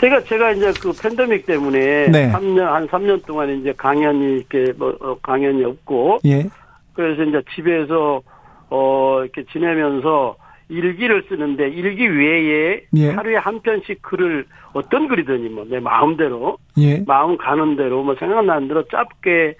[0.00, 2.30] 제가 제가 이제 그 팬데믹 때문에 네.
[2.32, 6.46] 3년 한 3년 동안 이제 강연이 이렇게 뭐 어, 강연이 없고 예.
[6.94, 8.22] 그래서 이제 집에서
[8.70, 10.36] 어 이렇게 지내면서
[10.68, 13.10] 일기를 쓰는데 일기 외에 예.
[13.10, 17.02] 하루에 한 편씩 글을 어떤 글이든지 뭐 내 마음대로 예.
[17.06, 19.56] 마음 가는 대로 뭐 생각나는 대로 짧게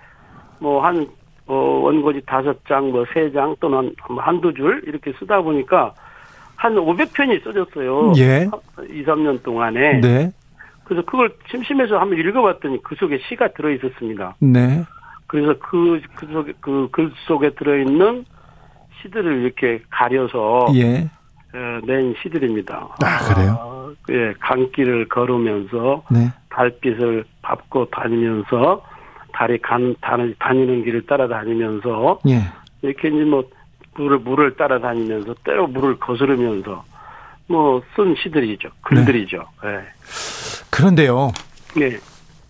[0.60, 1.06] 뭐한
[1.46, 5.94] 어, 원고지 다섯 장, 뭐 세 장 또는 한두 줄 이렇게 쓰다 보니까
[6.58, 8.12] 한 500편이 써졌어요.
[8.18, 8.50] 예.
[8.90, 10.00] 2, 3년 동안에.
[10.00, 10.32] 네.
[10.84, 14.34] 그래서 그걸 심심해서 한번 읽어봤더니 그 속에 시가 들어 있었습니다.
[14.40, 14.82] 네.
[15.28, 18.24] 그래서 그, 그 속에, 그 글 속에 들어있는
[19.02, 20.66] 시들을 이렇게 가려서.
[20.74, 21.08] 예.
[21.54, 22.88] 어, 낸 시들입니다.
[23.04, 23.56] 아, 그래요?
[23.60, 26.02] 아, 예, 강길을 걸으면서.
[26.10, 26.28] 네.
[26.50, 28.82] 달빛을 밟고 다니면서.
[29.32, 32.18] 달이 간, 다니는 길을 따라다니면서.
[32.28, 32.40] 예.
[32.82, 33.44] 이렇게 이제 뭐,
[33.98, 36.84] 물을 물을 따라다니면서 때로 물을 거스르면서
[37.48, 38.68] 뭐 쓴 시들이죠.
[38.82, 39.44] 글들이죠.
[39.64, 39.70] 네.
[39.72, 39.78] 네.
[40.70, 41.32] 그런데요.
[41.76, 41.96] 네.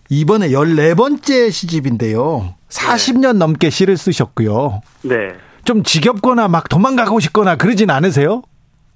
[0.09, 2.53] 이번에 14번째 시집인데요.
[2.69, 3.39] 40년 네.
[3.39, 4.81] 넘게 시를 쓰셨고요.
[5.03, 5.29] 네.
[5.65, 8.41] 좀 지겹거나 막 도망가고 싶거나 그러진 않으세요?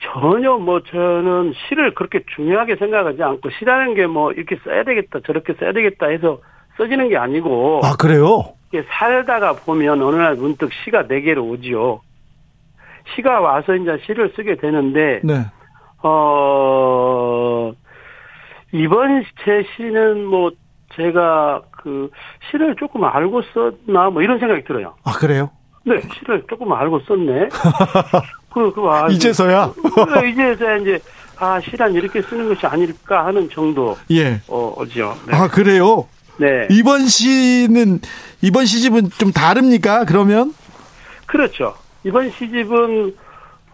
[0.02, 5.54] 전혀 뭐 저는 시를 그렇게 중요하게 생각하지 않고 시라는 게 뭐 이렇게 써야 되겠다 저렇게
[5.60, 6.40] 써야 되겠다 해서
[6.78, 8.54] 써지는 게 아니고 아 그래요?
[8.90, 12.02] 살다가 보면 어느 날 문득 시가 내게로 오지요.
[13.16, 15.46] 시가 와서 이제 시를 쓰게 되는데, 네.
[16.04, 17.72] 어,
[18.72, 20.52] 이번 제 시는 뭐,
[20.96, 22.10] 제가 그
[22.50, 24.96] 시를 조금 알고 썼나 뭐 이런 생각이 들어요.
[25.04, 25.50] 아, 그래요?
[25.86, 27.50] 네, 시를 조금 알고 썼네.
[28.54, 29.74] 그, 그, 아, 이제서야?
[29.76, 31.00] 그, 이제서야 이제,
[31.40, 33.98] 아, 시란 이렇게 쓰는 것이 아닐까 하는 정도.
[34.12, 34.40] 예.
[34.48, 35.16] 어, 어죠.
[35.28, 35.36] 네.
[35.36, 36.08] 아, 그래요?
[36.38, 36.68] 네.
[36.70, 38.00] 이번 시는,
[38.42, 40.54] 이번 시집은 좀 다릅니까, 그러면?
[41.26, 41.76] 그렇죠.
[42.04, 43.16] 이번 시집은,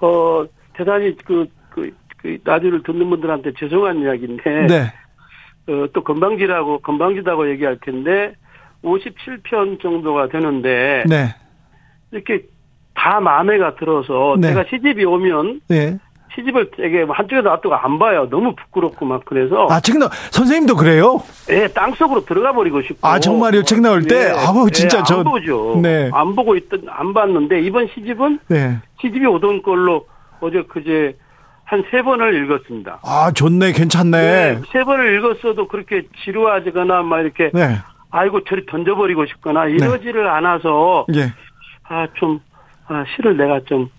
[0.01, 4.67] 어, 대단히 그, 그, 그, 라디오를 듣는 분들한테 죄송한 이야기인데.
[4.67, 4.93] 네.
[5.67, 8.33] 어, 또 건방지라고, 건방지다고 얘기할 텐데,
[8.83, 11.03] 57편 정도가 되는데.
[11.07, 11.35] 네.
[12.11, 12.43] 이렇게
[12.95, 14.49] 다 마음에가 들어서 네.
[14.49, 15.97] 제가 시집이 오면 네.
[16.35, 18.27] 시집을 되게 한쪽에서 놔두고 안 봐요.
[18.29, 19.67] 너무 부끄럽고 막 그래서.
[19.69, 21.21] 아, 책 나, 선생님도 그래요?
[21.49, 23.07] 예, 땅 속으로 들어가 버리고 싶고.
[23.07, 23.63] 아, 정말요?
[23.63, 24.15] 책 나올 때?
[24.15, 25.17] 예, 아우, 진짜 예, 저.
[25.19, 25.79] 안 보죠.
[25.81, 26.09] 네.
[26.13, 28.39] 안 보고 있던, 안 봤는데, 이번 시집은.
[28.47, 28.77] 네.
[29.01, 30.05] 시집이 오던 걸로
[30.39, 31.15] 어제 그제
[31.65, 32.99] 한 세 번을 읽었습니다.
[33.03, 33.73] 아, 좋네.
[33.73, 34.11] 괜찮네.
[34.19, 37.51] 네, 세 번을 읽었어도 그렇게 지루하지거나 막 이렇게.
[37.53, 37.75] 네.
[38.11, 40.29] 아이고, 저리 던져버리고 싶거나 이러지를 네.
[40.29, 41.05] 않아서.
[41.15, 41.31] 예.
[41.87, 42.39] 아, 좀,
[42.87, 43.89] 아, 시를 내가 좀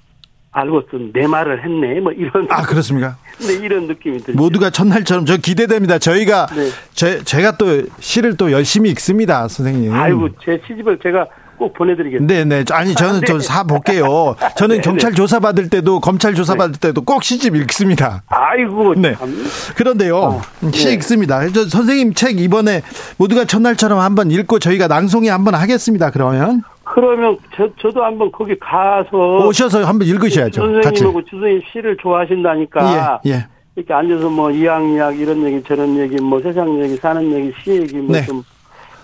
[0.53, 2.01] 알고 쓴내 말을 했네.
[2.01, 2.47] 뭐 이런.
[2.51, 3.17] 아, 그렇습니까?
[3.39, 4.37] 네, 이런 느낌이 들죠.
[4.37, 5.99] 모두가 첫날처럼 저 기대됩니다.
[5.99, 6.71] 저희가, 네.
[6.93, 9.95] 제, 제가 또 시를 또 열심히 읽습니다, 선생님.
[9.95, 12.35] 아이고, 제 시집을 제가 꼭 보내드리겠습니다.
[12.35, 12.65] 네네.
[12.73, 14.35] 아니, 저는 좀 사볼게요.
[14.57, 15.17] 저는 네, 경찰 네.
[15.17, 16.89] 조사 받을 때도, 검찰 조사 받을 네.
[16.89, 18.23] 때도 꼭 시집 읽습니다.
[18.27, 18.95] 아이고.
[18.97, 19.15] 네.
[19.15, 19.33] 참.
[19.77, 20.95] 그런데요, 어, 시 네.
[20.95, 21.47] 읽습니다.
[21.51, 22.83] 저 선생님 책 이번에
[23.19, 26.63] 모두가 첫날처럼 한번 읽고 저희가 낭송이 한번 하겠습니다, 그러면.
[26.92, 30.61] 그러면 저, 저도 한번 거기 가서 오셔서 한번 읽으셔야죠.
[30.61, 33.20] 선생님하고 주선님 시를 좋아하신다니까.
[33.24, 33.46] 예, 예.
[33.76, 37.96] 이렇게 앉아서 뭐 이양이약 이런 얘기 저런 얘기 뭐 세상 얘기 사는 얘기 시 얘기
[37.96, 38.42] 뭐좀 네.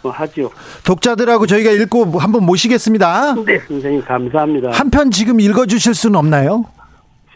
[0.03, 0.51] 뭐 하죠.
[0.85, 3.35] 독자들하고 저희가 읽고 한번 모시겠습니다.
[3.45, 4.71] 네, 선생님 감사합니다.
[4.73, 6.65] 한 편 지금 읽어주실 수는 없나요?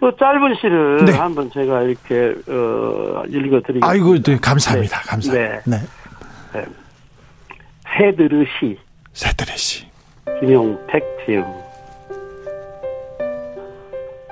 [0.00, 1.12] 그 짧은 시를 네.
[1.12, 3.86] 한번 제가 이렇게 어, 읽어드리겠습니다.
[3.86, 4.98] 아이고, 네, 감사합니다.
[4.98, 5.08] 네.
[5.08, 5.60] 감사합니다.
[5.66, 5.76] 네.
[6.54, 6.64] 네.
[7.96, 8.78] 새들의 시.
[9.12, 9.89] 새들의 시.
[10.40, 11.44] 김용택 지음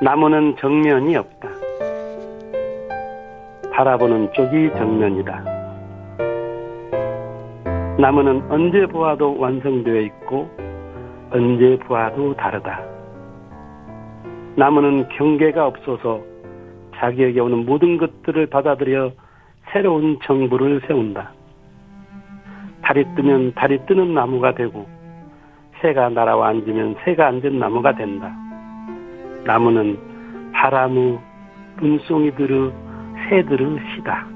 [0.01, 1.51] 나무는 정면이 없다.
[3.71, 5.45] 바라보는 쪽이 정면이다.
[7.99, 10.49] 나무는 언제 보아도 완성되어 있고
[11.31, 12.81] 언제 보아도 다르다.
[14.57, 16.23] 나무는 경계가 없어서
[16.97, 19.13] 자기에게 오는 모든 것들을 받아들여
[19.73, 21.33] 새로운 정부를 세운다.
[22.81, 24.98] 달이 뜨면 달이 뜨는 나무가 되고
[25.81, 28.33] 새가 날아와 앉으면 새가 앉은 나무가 된다.
[29.45, 29.99] 나무는
[30.53, 31.19] 바람우
[31.81, 32.73] 눈송이들의
[33.29, 34.27] 새들의 시다.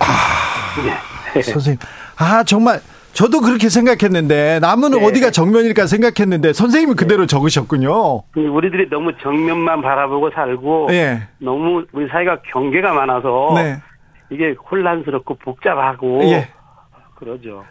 [0.00, 1.42] 아, 네.
[1.42, 1.78] 선생님,
[2.18, 2.80] 아 정말
[3.12, 5.06] 저도 그렇게 생각했는데 나무는 네.
[5.06, 7.26] 어디가 정면일까 생각했는데 선생님은 그대로 네.
[7.26, 8.24] 적으셨군요.
[8.34, 11.22] 우리들이 너무 정면만 바라보고 살고 네.
[11.38, 13.80] 너무 우리 사회가 경계가 많아서 네.
[14.30, 16.48] 이게 혼란스럽고 복잡하고 예.
[17.14, 17.64] 그러죠.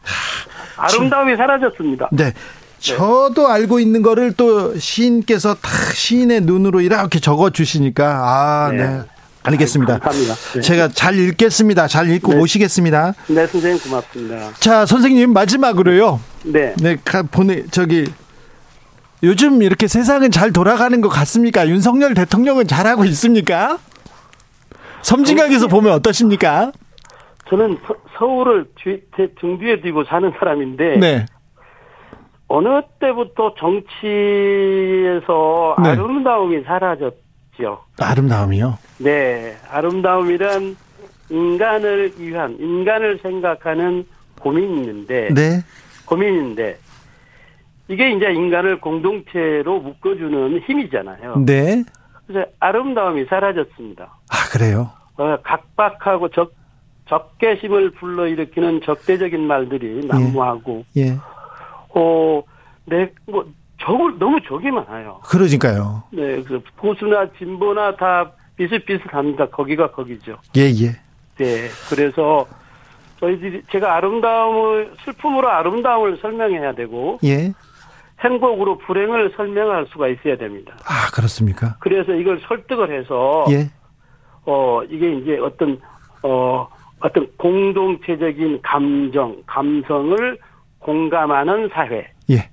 [0.78, 2.10] 아름다움이 사라졌습니다.
[2.12, 2.34] 네.
[2.80, 8.78] 저도 알고 있는 거를 또 시인께서 다 시인의 눈으로 이렇게 적어 주시니까 아, 네.
[8.78, 9.02] 네.
[9.44, 10.00] 알겠습니다.
[10.00, 10.36] 감사합니다.
[10.54, 10.62] 네.
[10.62, 11.88] 제가 잘 읽겠습니다.
[11.88, 12.38] 잘 읽고 네.
[12.40, 13.14] 모시겠습니다.
[13.28, 14.52] 네, 선생님 고맙습니다.
[14.60, 16.20] 자, 선생님 마지막으로요.
[16.44, 16.74] 네.
[16.78, 16.98] 네,
[17.32, 18.06] 보내 저기
[19.24, 21.68] 요즘 이렇게 세상은 잘 돌아가는 것 같습니까?
[21.68, 23.80] 윤석열 대통령은 잘하고 있습니까?
[25.04, 26.72] 섬진강에서 보면 어떠십니까?
[27.50, 27.78] 저는
[28.18, 28.72] 서, 울을
[29.40, 31.26] 등 뒤에 두고 사는 사람인데 네.
[32.48, 33.86] 어느 때부터 정치에서
[35.84, 35.90] 네.
[35.90, 37.84] 아름다움이 사라졌죠.
[38.00, 38.78] 아름다움이요?
[39.00, 40.76] 네, 아름다움이란
[41.30, 44.06] 인간을 위한 인간을 생각하는
[44.40, 45.62] 고민인데, 네.
[46.06, 46.78] 고민인데
[47.88, 51.44] 이게 이제 인간을 공동체로 묶어주는 힘이잖아요.
[51.46, 51.84] 네.
[52.28, 54.04] 그래서 아름다움이 사라졌습니다.
[54.30, 54.90] 아 그래요?
[55.18, 56.54] 어, 각박하고 적
[57.08, 61.02] 적개심을 불러일으키는 적대적인 말들이 난무하고 예.
[61.02, 61.18] 예.
[61.94, 62.44] 어,
[62.86, 63.46] 내, 뭐,
[63.82, 65.20] 적을, 너무 적이 많아요.
[65.24, 66.04] 그러니까요.
[66.12, 69.50] 네, 그래서 보수나 진보나 다 비슷비슷합니다.
[69.50, 70.38] 거기가 거기죠.
[70.58, 70.92] 예, 예.
[71.38, 72.48] 네, 그래서
[73.20, 77.20] 저희들이, 제가 아름다움을, 슬픔으로 아름다움을 설명해야 되고.
[77.24, 77.54] 예.
[78.22, 80.74] 행복으로 불행을 설명할 수가 있어야 됩니다.
[80.86, 81.76] 아, 그렇습니까?
[81.80, 83.46] 그래서 이걸 설득을 해서.
[83.52, 83.70] 예.
[84.46, 85.80] 어, 이게 이제 어떤,
[86.24, 86.68] 어,
[87.00, 90.38] 어떤 공동체적인 감정, 감성을
[90.80, 92.08] 공감하는 사회.
[92.30, 92.50] 예.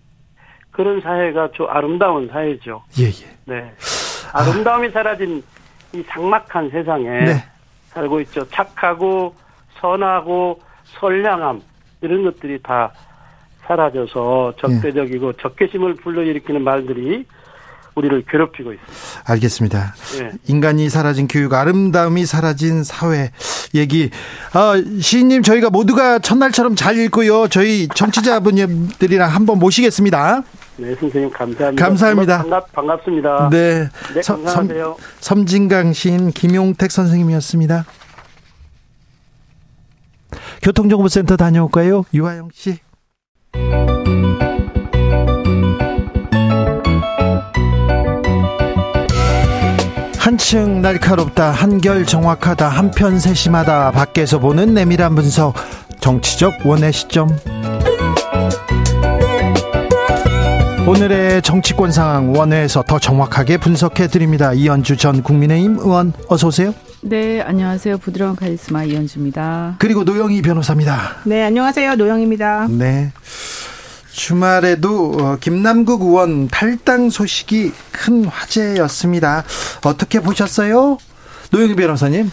[0.71, 2.83] 그런 사회가 저 아름다운 사회죠.
[2.99, 3.37] 예, 예.
[3.45, 3.73] 네.
[4.33, 4.91] 아름다움이 아.
[4.91, 5.43] 사라진
[5.95, 7.45] 이 삭막한 세상에 네.
[7.89, 8.49] 살고 있죠.
[8.49, 9.35] 착하고
[9.81, 11.61] 선하고 선량함
[12.01, 12.93] 이런 것들이 다
[13.67, 15.33] 사라져서 적대적이고 예.
[15.41, 17.27] 적개심을 불러일으키는 말들이
[17.95, 19.23] 우리를 괴롭히고 있습니다.
[19.25, 19.95] 알겠습니다.
[20.21, 20.31] 예.
[20.47, 23.31] 인간이 사라진 교육, 아름다움이 사라진 사회
[23.75, 24.11] 얘기.
[24.53, 27.49] 아, 시인님 저희가 모두가 첫날처럼 잘 읽고요.
[27.49, 30.43] 저희 정치자분들이랑 한번 모시겠습니다.
[30.77, 31.85] 네, 선생님 감사합니다.
[31.85, 32.39] 감사합니다.
[32.39, 33.49] 반갑, 반갑습니다.
[33.51, 33.89] 네.
[34.15, 34.97] 네 감사하세요.
[35.21, 37.85] 섬, 진강 시인 김용택 선생님이었습니다.
[40.63, 42.05] 교통정보센터 다녀올까요?
[42.15, 42.79] 유하영 씨.
[50.33, 55.53] 한층 날카롭다, 한결 정확하다, 한편 세심하다, 밖에서 보는 내밀한 분석,
[56.01, 57.29] 정치적 원의 시점.
[60.89, 64.55] 오늘의 정치권 상황 원회에서 더 정확하게 분석해 드립니다.
[64.55, 66.73] 이현주 전 국민의힘 의원 어서 오세요.
[67.03, 67.99] 네, 안녕하세요.
[67.99, 69.75] 부드러운 카리스마 이현주입니다.
[69.79, 71.17] 그리고 노영희 변호사입니다.
[71.25, 71.97] 네, 안녕하세요.
[71.97, 72.69] 노영입니다.
[72.71, 73.13] 네.
[74.13, 79.45] 주말에도 어, 김남국 의원 탈당 소식이 큰 화제였습니다.
[79.85, 80.99] 어떻게 보셨어요?
[81.51, 82.31] 노영희 변호사님?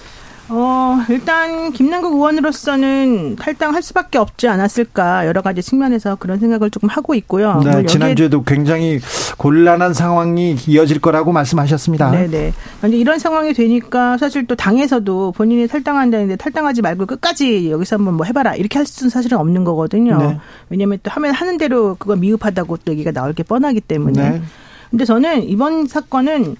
[0.51, 7.13] 어, 일단 김남국 의원으로서는 탈당할 수밖에 없지 않았을까 여러 가지 측면에서 그런 생각을 조금 하고
[7.13, 7.61] 있고요.
[7.63, 8.99] 네, 지난주에도 굉장히
[9.37, 12.09] 곤란한 상황이 이어질 거라고 말씀하셨습니다.
[12.11, 12.53] 네, 네.
[12.81, 18.25] 근데 이런 상황이 되니까 사실 또 당에서도 본인이 탈당한다는데 탈당하지 말고 끝까지 여기서 한번 뭐
[18.25, 20.17] 해봐라 이렇게 할 수는 사실은 없는 거거든요.
[20.17, 20.39] 네.
[20.69, 24.29] 왜냐하면 또 하면 하는 대로 그거 미흡하다고 또 얘기가 나올 게 뻔하기 때문에.
[24.29, 24.41] 네.
[24.89, 26.55] 근데 저는 이번 사건은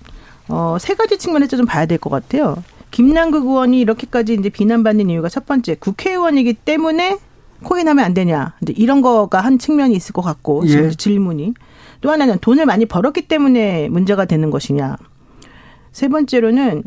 [0.48, 2.56] 어, 세 가지 측면에서 좀 봐야 될 것 같아요.
[2.92, 7.18] 김남국 의원이 이렇게까지 이제 비난받는 이유가 첫 번째 국회의원이기 때문에
[7.64, 8.56] 코인하면 안 되냐.
[8.62, 10.92] 이제 이런 거가 한 측면이 있을 것 같고 예.
[10.92, 11.54] 질문이
[12.02, 14.98] 또 하나는 돈을 많이 벌었기 때문에 문제가 되는 것이냐.
[15.92, 16.84] 세 번째로는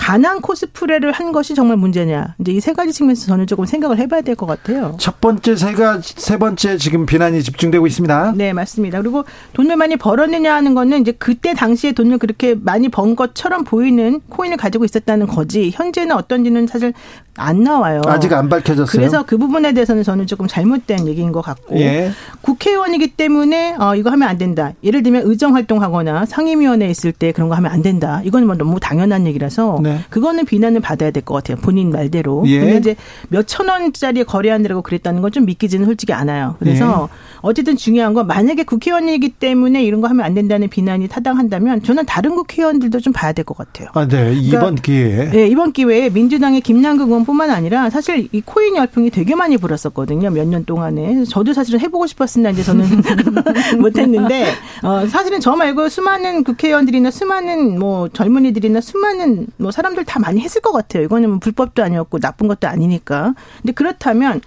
[0.00, 2.34] 가난 코스프레를 한 것이 정말 문제냐.
[2.38, 4.96] 이제 이 세 가지 측면에서 저는 조금 생각을 해봐야 될 것 같아요.
[4.98, 8.32] 첫 번째 세가 세 번째 지금 비난이 집중되고 있습니다.
[8.34, 8.98] 네, 맞습니다.
[9.02, 14.20] 그리고 돈을 많이 벌었느냐 하는 거는 이제 그때 당시에 돈을 그렇게 많이 번 것처럼 보이는
[14.30, 15.70] 코인을 가지고 있었다는 거지.
[15.74, 16.94] 현재는 어떤지는 사실
[17.36, 18.00] 안 나와요.
[18.06, 18.86] 아직 안 밝혀졌어요.
[18.98, 22.10] 그래서 그 부분에 대해서는 저는 조금 잘못된 얘기인 것 같고 예.
[22.42, 24.72] 국회의원이기 때문에 어, 이거 하면 안 된다.
[24.82, 28.20] 예를 들면 의정 활동하거나 상임위원회에 있을 때 그런 거 하면 안 된다.
[28.24, 29.89] 이건 뭐 너무 당연한 얘기라서 네.
[30.10, 31.56] 그거는 비난을 받아야 될 것 같아요.
[31.58, 32.44] 본인 말대로.
[32.46, 32.60] 예.
[32.60, 32.96] 근데 이제
[33.28, 36.56] 몇 천 원짜리 거래한다고 그랬다는 건 좀 믿기지는 솔직히 않아요.
[36.58, 37.29] 그래서 예.
[37.42, 42.34] 어쨌든 중요한 건 만약에 국회의원이기 때문에 이런 거 하면 안 된다는 비난이 타당한다면 저는 다른
[42.34, 43.88] 국회의원들도 좀 봐야 될 것 같아요.
[43.94, 44.32] 아, 네.
[44.34, 45.30] 이번 그러니까, 기회에.
[45.30, 50.30] 네, 이번 기회에 민주당의 김남국 의원 뿐만 아니라 사실 이 코인 열풍이 되게 많이 불었었거든요.
[50.30, 51.24] 몇 년 동안에.
[51.24, 52.84] 저도 사실은 해보고 싶었으나 이제 저는
[53.80, 54.46] 못했는데
[54.82, 60.60] 어, 사실은 저 말고 수많은 국회의원들이나 수많은 뭐 젊은이들이나 수많은 뭐 사람들 다 많이 했을
[60.60, 61.02] 것 같아요.
[61.04, 63.34] 이거는 뭐 불법도 아니었고 나쁜 것도 아니니까.
[63.62, 64.40] 근데 그렇다면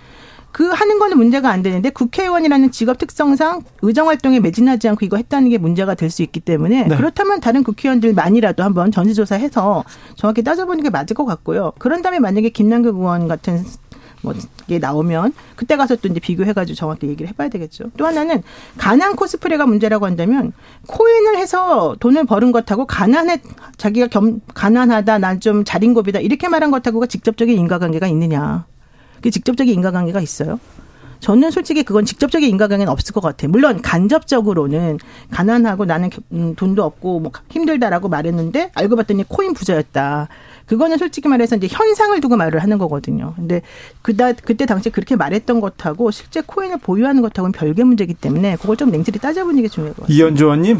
[0.54, 5.50] 그 하는 거는 문제가 안 되는데 국회의원이라는 직업 특성상 의정 활동에 매진하지 않고 이거 했다는
[5.50, 6.96] 게 문제가 될 수 있기 때문에 네.
[6.96, 9.84] 그렇다면 다른 국회의원들만이라도 한번 전수조사해서
[10.16, 11.74] 정확히 따져보는 게 맞을 것 같고요.
[11.80, 13.66] 그런 다음에 만약에 김남국 의원 같은
[14.22, 17.86] 뭐게 나오면 그때 가서 또 이제 비교해가지고 정확히 얘기를 해봐야 되겠죠.
[17.98, 18.42] 또 하나는
[18.78, 20.54] 가난 코스프레가 문제라고 한다면
[20.88, 23.42] 코인을 해서 돈을 버는 것하고 가난해
[23.78, 28.66] 자기가 겸 가난하다 난 좀 자린고비다 이렇게 말한 것하고가 직접적인 인과관계가 있느냐.
[29.24, 30.60] 그 직접적인 인과관계가 있어요.
[31.22, 33.50] 저는 솔직히 그건 직접적인 인과관계는 없을 것 같아요.
[33.50, 35.00] 물론 간접적으로는
[35.32, 40.28] 가난하고 나는 음, 돈도 없고 뭐 힘들다라고 말했는데 알고 봤더니 코인 부자였다.
[40.66, 43.34] 그거는 솔직히 말해서 이제 현상을 두고 말을 하는 거거든요.
[43.38, 43.62] 근데
[44.02, 48.92] 그다 그때 당시에 그렇게 말했던 것하고 실제 코인을 보유하는 것하고는 별개 문제이기 때문에 그걸 좀
[48.92, 50.14] 냉철히 따져보는 게 같습니다.
[50.14, 50.80] 이현주 의원님.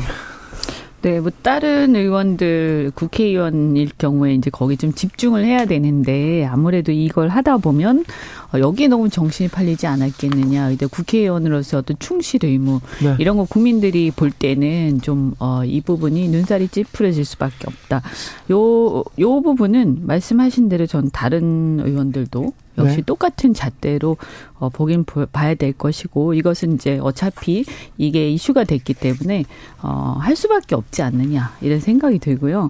[1.04, 7.58] 네, 뭐 다른 의원들 국회의원일 경우에 이제 거기 좀 집중을 해야 되는데 아무래도 이걸 하다
[7.58, 8.06] 보면
[8.54, 10.70] 어, 여기에 너무 정신이 팔리지 않았겠느냐.
[10.70, 13.18] 근데 국회의원으로서 어떤 충실 의무 네.
[13.20, 18.02] 이런 거 국민들이 볼 때는 좀이 어, 부분이 눈살이 찌푸려질 수밖에 없다.
[18.50, 23.02] 요요 부분은 말씀하신 대로 전 다른 의원들도 역시 네.
[23.04, 24.18] 똑같은 잣대로
[24.58, 27.66] 어, 보긴 봐야 될 것이고 이것은 이제 어차피
[27.98, 29.46] 이게 이슈가 됐기 때문에
[29.82, 32.70] 어, 할 수밖에 없지 않느냐 이런 생각이 들고요.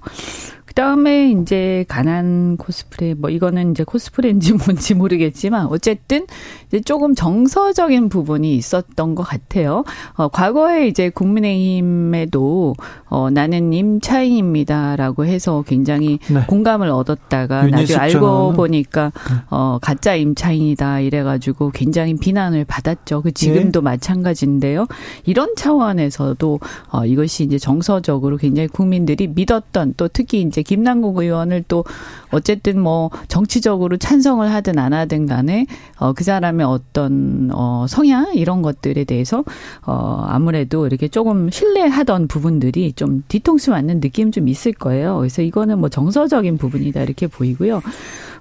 [0.74, 6.26] 그 다음에 이제 가난 코스프레, 뭐 이거는 이제 코스프레인지 뭔지 모르겠지만 어쨌든
[6.66, 9.84] 이제 조금 정서적인 부분이 있었던 것 같아요.
[10.14, 12.74] 어, 과거에 이제 국민의힘에도
[13.06, 16.44] 어, 나는 임차인입니다라고 해서 굉장히 네.
[16.48, 19.36] 공감을 얻었다가 나중에 알고 보니까 네.
[19.52, 23.22] 어, 가짜 임차인이다 이래가지고 굉장히 비난을 받았죠.
[23.22, 23.84] 그 지금도 네.
[23.84, 24.88] 마찬가지인데요.
[25.28, 26.60] 이런 차원에서도
[26.90, 31.86] 어, 이것이 이제 정서적으로 굉장히 국민들이 믿었던 또 특히 이제 김남국 의원을 또
[32.32, 35.68] 어쨌든 뭐 정치적으로 찬성을 하든 안 하든 간에
[36.00, 39.44] 어, 그 사람의 어떤 어, 성향 이런 것들에 대해서
[39.86, 45.18] 어, 아무래도 이렇게 조금 신뢰하던 부분들이 좀 뒤통수 맞는 느낌 좀 있을 거예요.
[45.18, 47.82] 그래서 이거는 뭐 정서적인 부분이다 이렇게 보이고요.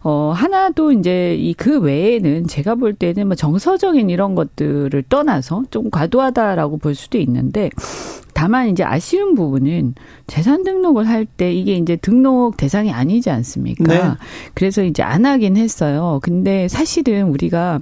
[0.05, 5.90] 어, 하나도 이제 이 그 외에는 제가 볼 때는 뭐 정서적인 이런 것들을 떠나서 좀
[5.90, 7.70] 과도하다라고 볼 수도 있는데
[8.34, 9.94] 다만 이제 아쉬운 부분은
[10.26, 13.84] 재산 등록을 할 때 이게 이제 등록 대상이 아니지 않습니까?
[13.84, 14.00] 네.
[14.55, 16.18] 그래서 이제 안 하긴 했어요.
[16.22, 17.80] 근데 사실은 우리가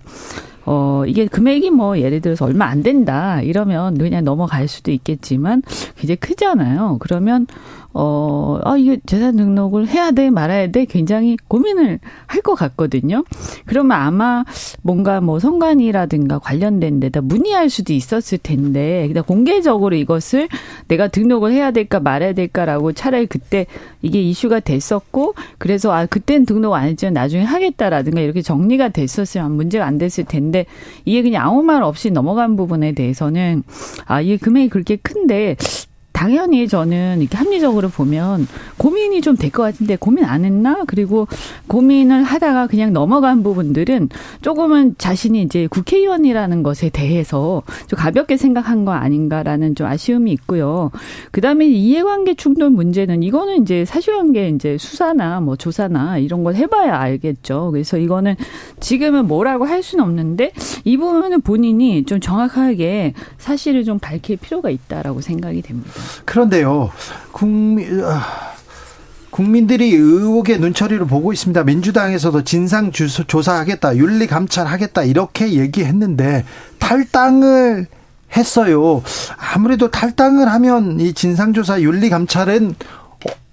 [0.66, 5.62] 어, 이게 금액이 뭐 예를 들어서 얼마 안 된다 이러면 그냥 넘어갈 수도 있겠지만
[5.96, 6.98] 굉장히 크잖아요.
[7.00, 7.46] 그러면
[7.92, 13.24] 어, 아, 이게 재산 등록을 해야 돼, 말아야 돼, 굉장히 고민을 할 것 같거든요.
[13.66, 14.44] 그러면 아마
[14.80, 20.48] 뭔가 뭐 성관이라든가 관련된 데다 문의할 수도 있었을 텐데, 그냥 공개적으로 이것을
[20.88, 23.66] 내가 등록을 해야 될까 말아야 될까라고 차라리 그때
[24.00, 29.84] 이게 이슈가 됐었고, 그래서 아, 그땐 등록 안 했지만 나중에 하겠다라든가 이렇게 정리가 됐었으면 문제가
[29.84, 30.64] 안 됐을 텐데,
[31.04, 33.64] 이게 그냥 아무 말 없이 넘어간 부분에 대해서는,
[34.06, 35.56] 아, 이게 금액이 그렇게 큰데,
[36.24, 38.46] 당연히 저는 이렇게 합리적으로 보면
[38.76, 40.84] 고민이 좀 될 것 같은데 고민 안 했나?
[40.86, 41.26] 그리고
[41.66, 44.10] 고민을 하다가 그냥 넘어간 부분들은
[44.42, 50.90] 조금은 자신이 이제 국회의원이라는 것에 대해서 좀 가볍게 생각한 거 아닌가라는 좀 아쉬움이 있고요.
[51.30, 57.00] 그 다음에 이해관계 충돌 문제는 이거는 이제 사실관계 이제 수사나 뭐 조사나 이런 걸 해봐야
[57.00, 57.70] 알겠죠.
[57.72, 58.34] 그래서 이거는
[58.78, 60.52] 지금은 뭐라고 할 수는 없는데
[60.84, 65.90] 이 부분은 본인이 좀 정확하게 사실을 좀 밝힐 필요가 있다라고 생각이 됩니다.
[66.24, 66.90] 그런데요,
[67.32, 68.22] 국민, 아,
[69.30, 71.64] 국민들이 의혹의 눈초리를 보고 있습니다.
[71.64, 76.44] 민주당에서도 진상 조사하겠다, 윤리 감찰하겠다 이렇게 얘기했는데
[76.78, 77.86] 탈당을
[78.36, 79.02] 했어요.
[79.54, 82.74] 아무래도 탈당을 하면 이 진상조사 윤리 감찰은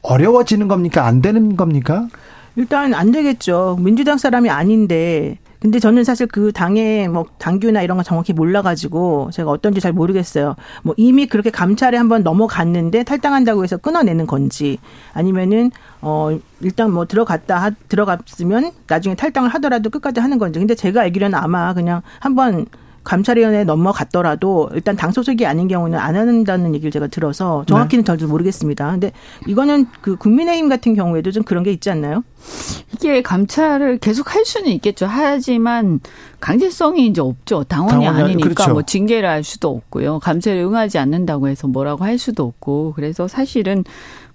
[0.02, 1.06] 어려워지는 겁니까?
[1.06, 2.08] 안 되는 겁니까?
[2.56, 3.78] 일단 안 되겠죠.
[3.80, 9.50] 민주당 사람이 아닌데 근데 저는 사실 그 당의 뭐 당규나 이런 거 정확히 몰라가지고 제가
[9.50, 10.56] 어떤지 잘 모르겠어요.
[10.84, 14.78] 뭐 이미 그렇게 감찰에 한번 넘어갔는데 탈당한다고 해서 끊어내는 건지
[15.14, 20.60] 아니면은 어 일단 뭐 들어갔다 하, 들어갔으면 나중에 탈당을 하더라도 끝까지 하는 건지.
[20.60, 22.68] 근데 제가 알기로는 아마 그냥 한번
[23.08, 28.18] 감찰위원회에 넘어갔더라도 일단 당 소속이 아닌 경우는 안 한다는 얘기를 제가 들어서 정확히는 네.
[28.18, 28.92] 잘 모르겠습니다.
[28.92, 29.14] 근데
[29.48, 32.26] 이거는 그 국민의힘 같은 경우에도 좀 그런 게 있지 않나요?
[32.94, 35.06] 이게 감찰을 계속 할 수는 있겠죠.
[35.06, 36.02] 하지만
[36.42, 37.64] 강제성이 이제 없죠.
[37.64, 38.74] 당원이, 당원이 아니니까 그렇죠.
[38.74, 40.20] 뭐 징계를 할 수도 없고요.
[40.20, 42.94] 감찰에 응하지 않는다고 해서 뭐라고 할 수도 없고.
[42.96, 43.86] 그래서 사실은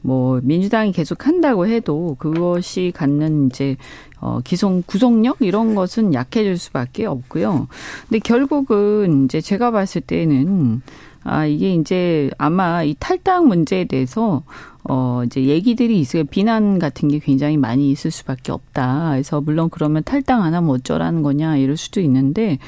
[0.01, 3.77] 뭐 민주당이 계속 한다고 해도 그것이 갖는 이제
[4.23, 7.67] 어 기성 구속력 이런 것은 약해질 수밖에 없고요.
[8.09, 10.81] 근데 결국은 이제 제가 봤을 때는
[11.25, 14.45] 아 이게 이제 아마 이 탈당 문제에 대해서
[14.85, 16.23] 어 이제 얘기들이 있어요.
[16.23, 19.11] 비난 같은 게 굉장히 많이 있을 수밖에 없다.
[19.11, 22.59] 그래서 물론 그러면 탈당 안 하면 어쩌라는 거냐 이럴 수도 있는데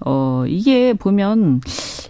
[0.00, 1.60] 어 이게 보면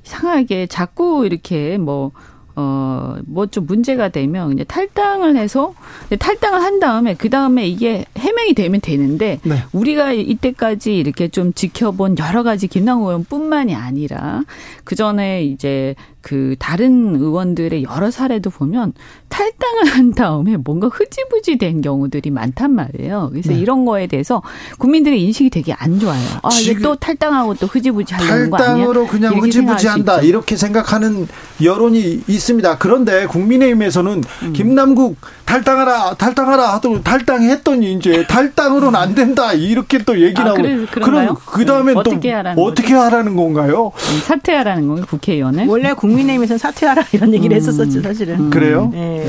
[0.05, 2.13] 이상하게 자꾸 이렇게 뭐
[2.57, 5.75] 어, 뭐 좀 문제가 되면 이제 탈당을 해서
[6.19, 9.59] 탈당을 한 다음에 그 다음에 이게 해명이 되면 되는데 네.
[9.73, 14.43] 우리가 이때까지 이렇게 좀 지켜본 여러 가지 김남국 의원뿐만이 아니라
[14.85, 15.95] 그 전에 이제
[16.25, 18.95] 그 다른 의원들의 여러 사례도 보면
[19.29, 23.29] 탈당을 한 다음에 뭔가 흐지부지 된 경우들이 많단 말이에요.
[23.31, 23.59] 그래서 네.
[23.59, 24.43] 이런 거에 대해서
[24.79, 26.23] 국민들의 인식이 되게 안 좋아요.
[26.43, 28.69] 아, 이게 또 탈당하고 또 흐지부지 하려는 거 아니야?
[28.69, 30.23] 탈당으로 그냥 흐지부지 한다.
[30.23, 31.29] 이렇게 생각하는
[31.63, 32.79] 여론이 있습니다.
[32.79, 34.53] 그런데 국민의힘에서는 음.
[34.55, 39.53] 김남국 탈당하라, 탈당하라 하더니 탈당했더니 이제 탈당으로는 안 된다.
[39.53, 40.63] 이렇게 또 얘기 아, 나오고.
[40.63, 41.95] 그래, 그럼 그 다음에 네.
[41.95, 43.93] 또 어떻게 하라는, 어떻게 하라는 건가요?
[43.95, 45.07] 음, 사퇴하라는 건가요?
[45.07, 45.67] 국회의원을?
[45.67, 47.57] 원래 국 국민의힘에서는 사퇴하라 이런 얘기를 음.
[47.57, 48.39] 했었었죠, 사실은.
[48.39, 48.51] 음.
[48.51, 48.89] 그래요?
[48.93, 49.25] 네.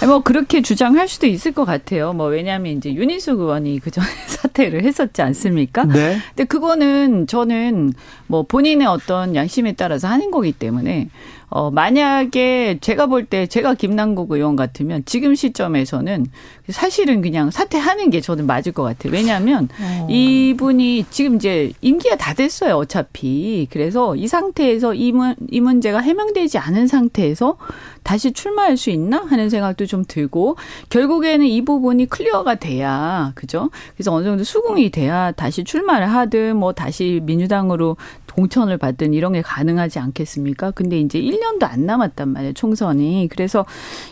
[0.00, 0.06] 네.
[0.06, 2.12] 뭐 그렇게 주장할 수도 있을 것 같아요.
[2.12, 5.84] 뭐 왜냐하면 이제 윤희숙 의원이 그 전에 사퇴를 했었지 않습니까?
[5.84, 6.18] 네.
[6.28, 7.92] 근데 그거는 저는
[8.26, 11.08] 뭐 본인의 어떤 양심에 따라서 하는 거기 때문에
[11.48, 16.26] 어, 만약에 제가 볼 때 제가 김남국 의원 같으면 지금 시점에서는
[16.68, 19.12] 사실은 그냥 사퇴하는 게 저는 맞을 것 같아요.
[19.12, 20.06] 왜냐하면 어.
[20.10, 22.76] 이분이 지금 이제 임기가 다 됐어요.
[22.76, 23.68] 어차피.
[23.70, 27.56] 그래서 이 상태에서 이, 문, 이 문제가 해명되지 않은 상태에서
[28.02, 30.56] 다시 출마할 수 있나 하는 생각도 좀 들고
[30.90, 33.70] 결국에는 이 부분이 clear가 돼야 그죠?
[33.96, 37.96] 그래서 어느 정도 수긍이 돼야 다시 출마를 하든 뭐 다시 민주당으로
[38.36, 40.70] 공천을 받든 이런 게 가능하지 않겠습니까?
[40.72, 43.28] 근데 이제 1년도 안 남았단 말이에요, 총선이.
[43.30, 43.64] 그래서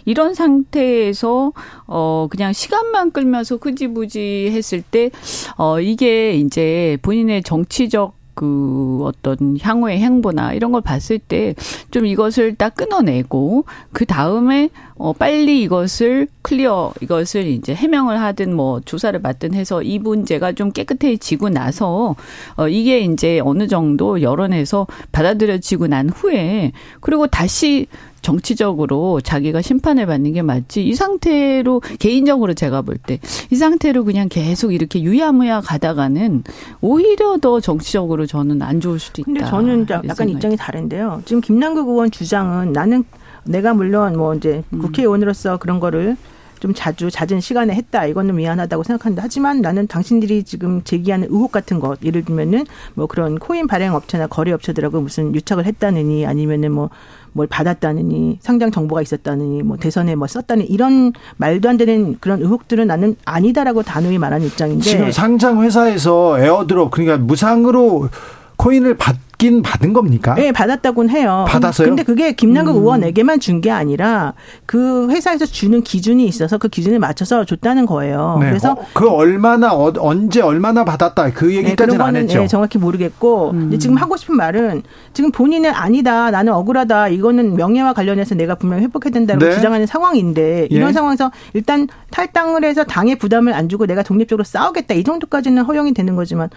[0.06, 1.52] 이런 상태에서
[1.86, 5.10] 어 그냥 시간만 끌면서 흐지부지 했을 때
[5.56, 11.54] 어 이게 이제 본인의 정치적 그 어떤 향후의 행보나 이런 걸 봤을 때
[11.92, 18.80] 좀 이것을 딱 끊어내고 그 다음에 어 빨리 이것을 클리어 이것을 이제 해명을 하든 뭐
[18.80, 22.16] 조사를 받든 해서 이 문제가 좀 깨끗해지고 나서
[22.56, 27.86] 어 이게 이제 어느 정도 여론에서 받아들여지고 난 후에 그리고 다시
[28.24, 33.20] 정치적으로 자기가 심판을 받는 게 맞지 이 상태로 개인적으로 제가 볼 때
[33.50, 36.42] 이 상태로 그냥 계속 이렇게 유야무야 가다가는
[36.80, 39.26] 오히려 더 정치적으로 저는 안 좋을 수도 있다.
[39.26, 41.22] 근데 저는 약간 입장이 다른데요.
[41.26, 43.04] 지금 김남국 의원 주장은 나는
[43.44, 44.78] 내가 물론 뭐 이제 음.
[44.78, 46.16] 국회의원으로서 그런 거를
[46.60, 48.06] 좀 자주 잦은 시간에 했다.
[48.06, 49.22] 이거는 미안하다고 생각한다.
[49.22, 52.64] 하지만 나는 당신들이 지금 제기하는 의혹 같은 것, 예를 들면은
[52.94, 56.88] 뭐 그런 코인 발행 업체나 거래 업체들하고 무슨 유착을 했다느니 아니면은 뭐
[57.34, 62.86] 뭘 받았다느니 상장 정보가 있었다느니 뭐 대선에 뭐 썼다니 이런 말도 안 되는 그런 의혹들은
[62.86, 68.08] 나는 아니다라고 단호히 말하는 입장인데 지금 상장 회사에서 에어드롭 그러니까 무상으로
[68.56, 70.34] 코인을 받 긴 받은 겁니까?
[70.34, 71.44] 네, 받았다고는 해요.
[71.48, 71.88] 받았어요?
[71.88, 72.80] 근데 그게 김남국 음.
[72.82, 74.34] 의원에게만 준 게 아니라
[74.66, 78.36] 그 회사에서 주는 기준이 있어서 그 기준에 맞춰서 줬다는 거예요.
[78.40, 78.48] 네.
[78.48, 82.40] 그래서 어, 그 얼마나 어, 언제 얼마나 받았다 그 얘기까지는 네, 안 했죠.
[82.40, 83.78] 네, 정확히 모르겠고 음.
[83.78, 84.82] 지금 하고 싶은 말은
[85.12, 86.30] 지금 본인은 아니다.
[86.30, 87.08] 나는 억울하다.
[87.08, 89.52] 이거는 명예와 관련해서 내가 분명히 회복해야 된다고 네.
[89.52, 90.92] 주장하는 상황인데 이런 예.
[90.92, 94.94] 상황에서 일단 탈당을 해서 당의 부담을 안 주고 내가 독립적으로 싸우겠다.
[94.94, 96.50] 이 정도까지는 허용이 되는 거지만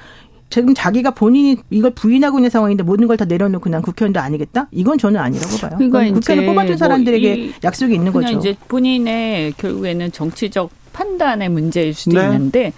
[0.49, 4.67] 지금 자기가 본인이 이걸 부인하고 있는 상황인데 모든 걸 다 내려놓고 난 국회의원도 아니겠다?
[4.71, 5.71] 이건 저는 아니라고 봐요.
[5.77, 8.37] 그러니까 국회의원 뽑아준 뭐 사람들에게 뭐 약속이 있는 거죠.
[8.37, 12.25] 이제 본인의 결국에는 정치적 판단의 문제일 수도 네.
[12.25, 12.73] 있는데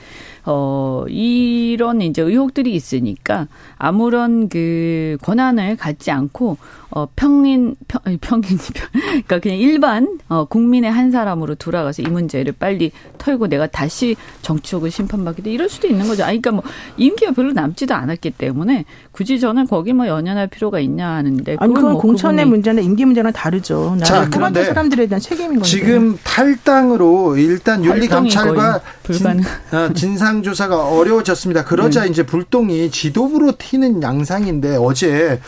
[0.46, 3.48] 어, 이런 이제 의혹들이 있으니까
[3.78, 6.58] 아무런 그 권한을 갖지 않고
[6.92, 8.58] 어, 평인, 평, 평인,
[9.28, 14.90] 그러니까 그냥 일반, 어, 국민의 한 사람으로 돌아가서 이 문제를 빨리 털고 내가 다시 정치적으로
[14.90, 16.24] 심판받기도 이럴 수도 있는 거죠.
[16.24, 21.10] 아니, 그러니까 뭐, 임기가 별로 남지도 않았기 때문에 굳이 저는 거기 뭐 연연할 필요가 있냐
[21.10, 21.58] 하는데.
[21.60, 23.98] 아니, 그건 뭐 공천의 문제나 임기 문제랑 다르죠.
[24.04, 25.70] 자, 그런데 사람들에 대한 책임인 거죠.
[25.70, 28.82] 지금 탈당으로 일단 윤리감찰과.
[29.12, 31.66] 진, 어, 진상조사가 어려워졌습니다.
[31.66, 32.10] 그러자 네.
[32.10, 35.40] 이제 불똥이 지도부로 튀는 양상인데 어제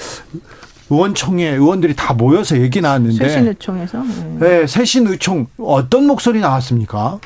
[0.92, 4.38] 의원총회 의원들이 다 모여서 얘기 나왔는데 새신의총에서 네.
[4.39, 7.20] 네, 새신의총 어떤 목소리 나왔습니까?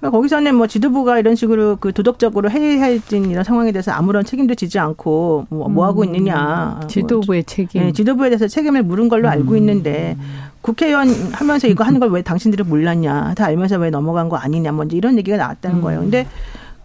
[0.00, 4.78] 그러니까 거기서는 뭐 지도부가 이런 식으로 그 도덕적으로 해이해진 이런 상황에 대해서 아무런 책임도 지지
[4.78, 6.14] 않고 뭐, 뭐 하고 음.
[6.14, 6.80] 있느냐.
[6.88, 7.82] 지도부의 책임.
[7.82, 9.56] 네, 지도부에 대해서 책임을 물은 걸로 알고 음.
[9.58, 10.16] 있는데
[10.62, 13.34] 국회의원 하면서 이거 하는 걸 왜 당신들이 몰랐냐.
[13.36, 14.72] 다 알면서 왜 넘어간 거 아니냐.
[14.72, 15.82] 뭐 이런 얘기가 나왔다는 음.
[15.82, 16.00] 거예요.
[16.00, 16.26] 근데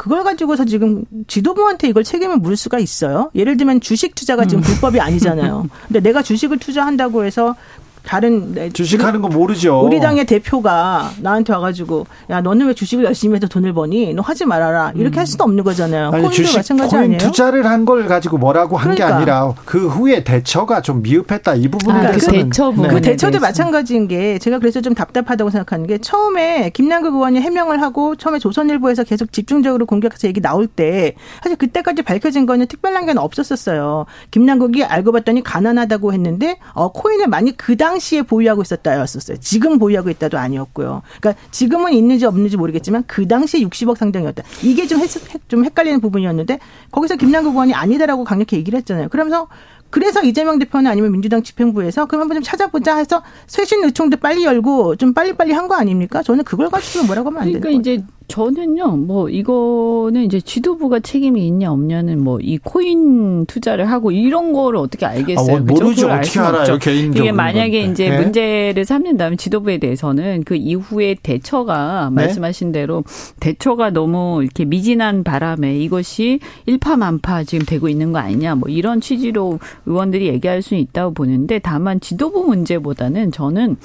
[0.02, 3.30] 그걸 가지고서 지금 지도부한테 이걸 책임을 물을 수가 있어요.
[3.36, 4.66] 예를 들면 주식 투자가 지금 음.
[4.66, 5.70] 불법이 아니잖아요.
[5.88, 7.56] 근데 내가 주식을 투자한다고 해서
[8.04, 9.82] 다른 주식하는 거 모르죠.
[9.86, 14.14] 우리 당의 대표가 나한테 와가지고 야 너는 왜 주식을 열심히 해서 돈을 버니?
[14.14, 14.92] 너 하지 말아라.
[14.96, 15.20] 이렇게 음.
[15.20, 16.10] 할 수도 없는 거잖아요.
[16.14, 17.20] 아니, 주식 마찬가지 코인 아니에요?
[17.20, 19.18] 투자를 한 걸 가지고 뭐라고 한게 그러니까.
[19.18, 22.88] 아니라 그 후에 대처가 좀 미흡했다 이 부분에 아, 대해서는 그 대처 네.
[22.90, 28.16] 그 대처도 마찬가지인 게 제가 그래서 좀 답답하다고 생각하는 게 처음에 김남국 의원이 해명을 하고
[28.16, 34.06] 처음에 조선일보에서 계속 집중적으로 공격해서 얘기 나올 때 사실 그때까지 밝혀진 거는 특별한 게 없었었어요.
[34.30, 39.38] 김남국이 알고 봤더니 가난하다고 했는데 어 코인을 많이 그당 당시에 보유하고 있었다였었어요.
[39.42, 41.02] 지금 보유하고 있다도 아니었고요.
[41.20, 44.44] 그러니까 지금은 있는지 없는지 모르겠지만 그 당시에 60억 상당이었다.
[44.64, 45.10] 이게 좀, 헷,
[45.50, 46.60] 좀 헷갈리는 부분이었는데
[46.92, 49.10] 거기서 김남국 의원이 아니다라고 강력히 얘기를 했잖아요.
[49.10, 49.48] 그러면서
[49.90, 54.96] 그래서 이재명 대표는 아니면 민주당 집행부에서 그럼 한번 좀 찾아보자 해서 쇄신 의총도 빨리 열고
[54.96, 56.24] 좀 빨리빨리 한 거 아닙니까?
[56.24, 61.46] 저는 그걸 가지고 뭐라고 하면 안 되는 그러니까 이제 저는요, 뭐, 이거는 이제 지도부가 책임이
[61.48, 65.58] 있냐, 없냐는 뭐, 이 코인 투자를 하고 이런 거를 어떻게 알겠어요?
[65.58, 66.10] 아, 모르죠.
[66.10, 67.24] 어떻게 알아요, 개인적으로.
[67.24, 67.92] 이게 만약에 건데.
[67.92, 68.20] 이제 네.
[68.20, 72.16] 문제를 삼는다면 지도부에 대해서는 그 이후에 대처가 네?
[72.16, 73.04] 말씀하신 대로
[73.40, 79.60] 대처가 너무 이렇게 미진한 바람에 이것이 일파만파 지금 되고 있는 거 아니냐, 뭐, 이런 취지로
[79.86, 83.78] 의원들이 얘기할 수 있다고 보는데 다만 지도부 문제보다는 저는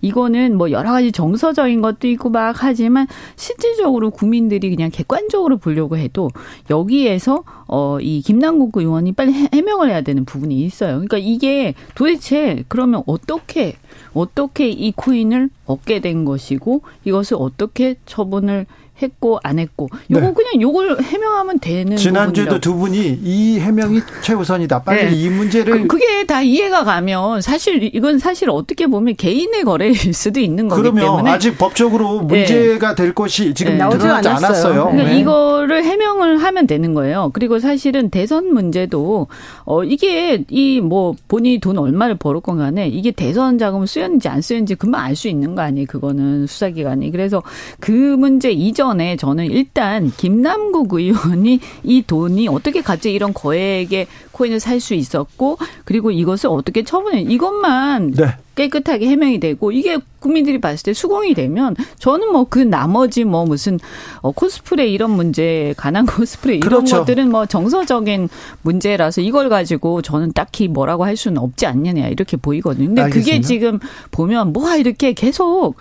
[0.00, 6.30] 이거는 뭐 여러 가지 정서적인 것도 있고 막 하지만 실질적으로 국민들이 그냥 객관적으로 보려고 해도
[6.70, 10.92] 여기에서 어 이 김남국 의원이 빨리 해명을 해야 되는 부분이 있어요.
[10.94, 13.76] 그러니까 이게 도대체 그러면 어떻게
[14.14, 18.66] 어떻게 이 코인을 얻게 된 것이고 이것을 어떻게 처분을
[19.02, 20.32] 했고 안 했고 요거 네.
[20.34, 24.82] 그냥 요걸 해명하면 되는 지난주에도 두 분이 이 해명이 최우선이다.
[24.82, 25.16] 빨리 네.
[25.16, 30.40] 이 문제를 그, 그게 다 이해가 가면 사실 이건 사실 어떻게 보면 개인의 거래일 수도
[30.40, 32.38] 있는 거기 그러면 때문에 아직 법적으로 네.
[32.38, 33.02] 문제가 네.
[33.02, 33.78] 될 것이 지금 네.
[33.78, 34.32] 나오지 않았어요.
[34.36, 34.84] 않았어요.
[34.90, 35.18] 그러니까 네.
[35.20, 37.30] 이거를 해명을 하면 되는 거예요.
[37.34, 39.26] 그리고 사실은 대선 문제도
[39.64, 44.74] 어 이게 이 뭐 본인이 돈 얼마를 벌었건 간에 이게 대선 자금 쓰였는지 안 쓰였는지
[44.74, 45.86] 금방 알 수 있는 거 아니에요.
[45.88, 47.10] 그거는 수사기관이.
[47.10, 47.42] 그래서
[47.80, 54.60] 그 문제 이전 에 저는 일단 김남국 의원이 이 돈이 어떻게 갑자기 이런 거액의 코인을
[54.60, 58.36] 살 수 있었고 그리고 이것을 어떻게 처분해 이것만 네.
[58.54, 63.78] 깨끗하게 해명이 되고 이게 국민들이 봤을 때 수긍이 되면 저는 뭐 그 나머지 뭐 무슨
[64.20, 66.98] 어 코스프레 이런 문제 가난 코스프레 이런 그렇죠.
[66.98, 68.28] 것들은 뭐 정서적인
[68.62, 72.86] 문제라서 이걸 가지고 저는 딱히 뭐라고 할 수는 없지 않느냐 이렇게 보이거든요.
[72.86, 73.30] 근데 알겠습니다.
[73.32, 73.78] 그게 지금
[74.10, 75.74] 보면 뭐가 이렇게 계속 어,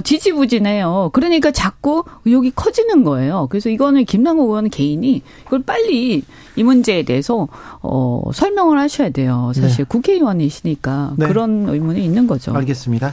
[0.00, 1.10] 지지부진해요.
[1.12, 3.46] 그러니까 자꾸 의혹이 커지는 거예요.
[3.50, 6.22] 그래서 이거는 김남국 의원 개인이 이걸 빨리
[6.56, 7.48] 이 문제에 대해서
[7.82, 9.52] 어, 설명을 하셔야 돼요.
[9.54, 9.84] 사실 네.
[9.84, 11.26] 국회의원이시니까 네.
[11.26, 12.54] 그런 의문이 있는 거죠.
[12.54, 13.12] 알겠습니다.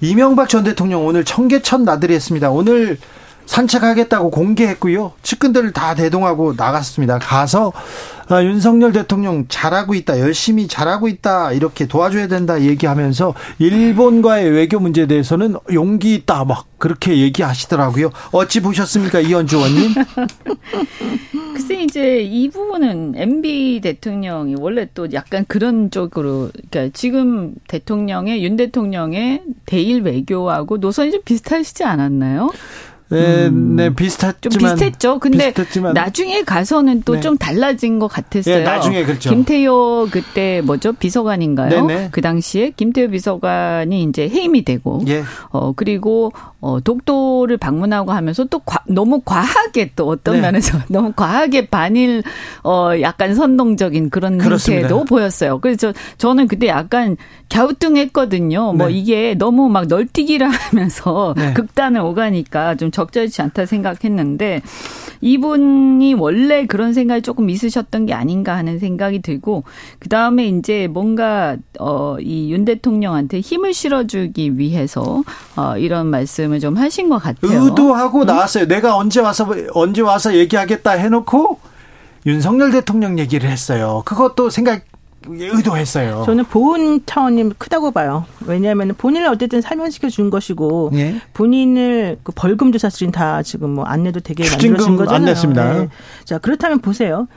[0.00, 2.50] 이명박 전 대통령 오늘 청계천 나들이 했습니다.
[2.50, 2.98] 오늘
[3.50, 5.12] 산책하겠다고 공개했고요.
[5.22, 7.18] 측근들을 다 대동하고 나갔습니다.
[7.18, 7.72] 가서
[8.28, 15.06] 아, 윤석열 대통령 잘하고 있다, 열심히 잘하고 있다, 이렇게 도와줘야 된다 얘기하면서 일본과의 외교 문제에
[15.06, 18.10] 대해서는 용기 있다, 막 그렇게 얘기하시더라고요.
[18.30, 19.94] 어찌 보셨습니까, 이현주 의원님?
[21.54, 28.54] 글쎄 이제 이 부분은 MB 대통령이 원래 또 약간 그런 쪽으로, 그러니까 지금 대통령의 윤
[28.54, 32.50] 대통령의 대일 외교하고 노선이 좀 비슷하시지 않았나요?
[33.10, 33.76] 네, 음.
[33.76, 35.18] 네 비슷했지만 좀 비슷했죠.
[35.18, 35.94] 근데 비슷했지만.
[35.94, 37.44] 나중에 가서는 또좀 네.
[37.44, 38.58] 달라진 것 같았어요.
[38.58, 39.30] 네, 나중에 그렇죠.
[39.30, 41.86] 김태효 그때 뭐죠 비서관인가요?
[41.86, 42.08] 네네.
[42.12, 45.24] 그 당시에 김태효 비서관이 이제 해임이 되고, 예.
[45.50, 46.32] 어 그리고
[46.62, 50.40] 어 독도를 방문하고 하면서 또 과, 너무 과하게 또 어떤 네.
[50.42, 52.22] 면에서 너무 과하게 반일
[52.64, 54.88] 어 약간 선동적인 그런 그렇습니다.
[54.88, 55.58] 행태도 보였어요.
[55.60, 57.16] 그래서 저는 그때 약간
[57.48, 58.74] 갸우뚱했거든요.
[58.74, 58.94] 뭐 네.
[58.94, 61.52] 이게 너무 막 널뛰기를 하면서 네.
[61.54, 64.60] 극단을 오가니까 좀 적절치 않다 생각했는데
[65.22, 69.64] 이분이 원래 그런 생각이 조금 있으셨던 게 아닌가 하는 생각이 들고
[69.98, 75.22] 그 다음에 이제 뭔가 어 이 윤 대통령한테 힘을 실어주기 위해서
[75.56, 77.62] 어 이런 말씀 을 좀 하신 것 같아요.
[77.64, 78.26] 의도하고 음?
[78.26, 78.66] 나왔어요.
[78.66, 81.58] 내가 언제 와서 언제 와서 얘기하겠다 해놓고
[82.26, 84.02] 윤석열 대통령 얘기를 했어요.
[84.04, 84.82] 그것도 생각
[85.26, 86.22] 의도했어요.
[86.26, 88.24] 저는 보훈 차원이 크다고 봐요.
[88.46, 91.20] 왜냐하면 본인을 어쨌든 살면시켜 준 것이고 예?
[91.34, 95.16] 본인을 그 벌금도 사실은 다 지금 뭐 안 내도 되게 만들어진 거잖아요.
[95.16, 95.72] 안 냈습니다.
[95.74, 95.88] 네.
[96.24, 97.28] 자 그렇다면 보세요.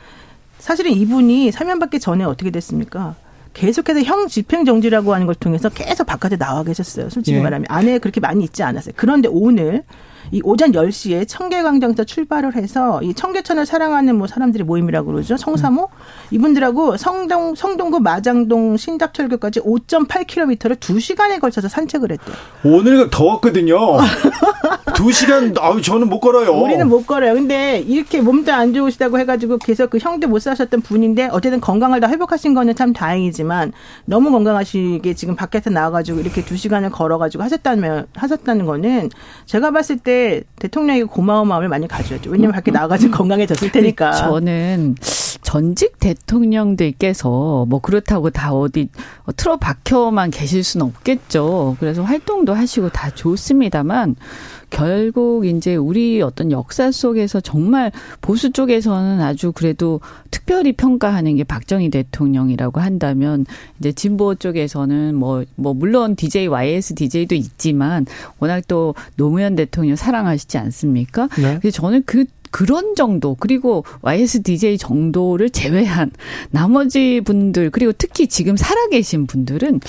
[0.60, 3.16] 사실은 이분이 사면받기 전에 어떻게 됐습니까?
[3.54, 7.10] 계속해서 형 집행 정지라고 하는 걸 통해서 계속 바깥에 나와 계셨어요.
[7.10, 7.42] 솔직히 예.
[7.42, 8.94] 말하면 안에 그렇게 많이 있지 않았어요.
[8.98, 9.84] 그런데 오늘
[10.32, 15.38] 이 오전 10시에 청계광장에서 출발을 해서 이 청계천을 사랑하는 뭐 사람들의 모임이라고 그러죠.
[15.38, 15.90] 성사모
[16.32, 22.36] 이분들하고 성동 성동구 마장동 신답철교까지 5.8km를 2시간에 걸쳐서 산책을 했대요.
[22.64, 23.78] 오늘 더웠거든요.
[24.86, 26.52] 2시간 아우 저는 못 걸어요.
[26.52, 27.34] 우리는 못 걸어요.
[27.34, 32.00] 근데 이렇게 몸도 안 좋으시다고 해 가지고 계속 그 형도 못 사셨던 분인데 어쨌든 건강을
[32.00, 33.74] 다 회복하신 거는 참 다행이지만
[34.06, 39.10] 너무 건강하시게 지금 밖에서 나와 가지고 이렇게 2시간을 걸어 가지고 하셨다면 하셨다는 거는
[39.46, 40.13] 제가 봤을 때
[40.60, 42.30] 대통령이 고마운 마음을 많이 가져야죠.
[42.30, 44.12] 왜냐면 밖에 나가지고 건강해졌을 테니까.
[44.12, 44.96] 저는
[45.42, 48.90] 전직 대통령들께서 뭐 그렇다고 다 어디
[49.36, 51.78] 틀어 박혀만 계실 수는 없겠죠.
[51.80, 54.16] 그래서 활동도 하시고 다 좋습니다만
[54.74, 60.02] 결국 이제 우리 어떤 역사 속에서 정말 보수 쪽에서는 아주 그래도
[60.32, 63.46] 특별히 평가하는 게 박정희 대통령이라고 한다면
[63.80, 68.08] 이제 진보 쪽에서는 뭐뭐 뭐 물론 DJ YS DJ도 있지만
[68.40, 71.30] 워낙 또 노무현 대통령 사랑하시지 않습니까?
[71.38, 71.60] 네.
[71.60, 76.12] 그래서 저는 그 그런 정도 그리고 YSDJ 정도를 제외한
[76.52, 79.82] 나머지 분들 그리고 특히 지금 살아계신 분들은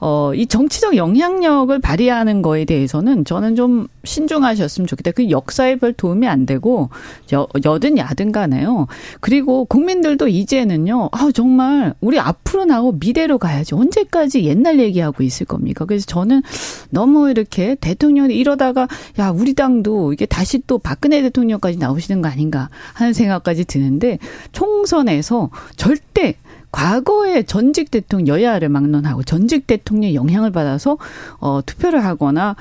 [0.00, 5.10] 어 이 정치적 영향력을 발휘하는 거에 대해서는 저는 좀 신중하셨으면 좋겠다.
[5.12, 6.90] 그 역사에 별 도움이 안 되고
[7.32, 8.86] 여, 여든 야든 간에요.
[9.20, 11.08] 그리고 국민들도 이제는요.
[11.12, 13.74] 아 정말 우리 앞으로 나고 미래로 가야지.
[13.74, 15.84] 언제까지 옛날 얘기하고 있을 겁니까?
[15.84, 16.42] 그래서 저는
[16.90, 18.86] 너무 이렇게 대통령이 이러다가
[19.18, 24.18] 야 우리 당도 이게 다시 또 박근혜 대통령까지 나오시 되시는 거 아닌가 하는 생각까지 드는데
[24.52, 26.34] 총선에서 절대
[26.72, 30.98] 과거에 전직 대통령 여야를 막론하고 전직 대통령의 영향을 받아서
[31.38, 32.56] 어 투표를 하거나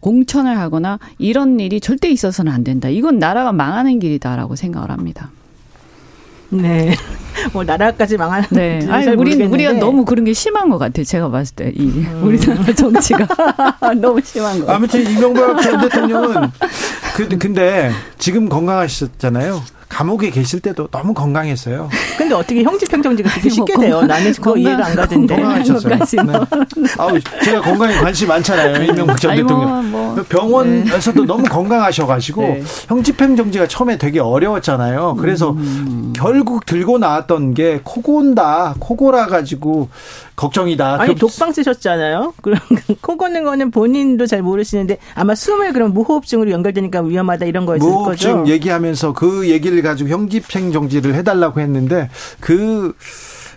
[0.00, 2.88] 공천을 하거나 이런 일이 절대 있어서는 안 된다.
[2.88, 5.30] 이건 나라가 망하는 길이다라고 생각을 합니다.
[6.52, 6.94] 네.
[7.52, 8.46] 뭐 나라까지 망하는.
[8.50, 8.86] 네.
[8.88, 11.04] 아니 우리 우리가 너무 그런 게 심한 것 같아요.
[11.04, 12.20] 제가 봤을 때이 음.
[12.22, 13.26] 우리나라 정치가
[14.00, 14.72] 너무 심한 거.
[14.72, 16.50] 아무튼 이명박 전 대통령은
[17.16, 19.62] 그 근데 지금 건강하셨잖아요.
[19.92, 21.90] 감옥에 계실 때도 너무 건강했어요.
[22.16, 24.00] 근데 어떻게 형집행정지가 그렇게 뭐 쉽게 돼요?
[24.02, 25.34] 나는 그거 이해가 안 가던데.
[25.36, 25.96] 건강하셨어요.
[26.24, 26.32] 네.
[26.98, 28.82] 아우, 제가 건강에 관심 많잖아요.
[28.84, 29.90] 이명박 전 대통령.
[29.90, 30.24] 뭐, 뭐.
[30.28, 31.26] 병원에서도 네.
[31.26, 32.62] 너무 건강하셔가지고 네.
[32.88, 35.16] 형집행정지가 처음에 되게 어려웠잖아요.
[35.20, 36.14] 그래서 음.
[36.16, 39.90] 결국 들고 나왔던 게 코고온다, 코고라 가지고
[40.42, 41.00] 걱정이다.
[41.00, 41.20] 아니 그...
[41.20, 42.34] 독방 쓰셨잖아요.
[42.42, 42.58] 그럼
[43.00, 48.10] 코 고는 거는 본인도 잘 모르시는데 아마 숨을 그럼 무호흡증으로 연결되니까 위험하다 이런 거였을 무호흡증
[48.10, 48.28] 거죠.
[48.30, 52.08] 무호흡증 얘기하면서 그 얘기를 가지고 형집행 정지를 해달라고 했는데
[52.40, 52.94] 그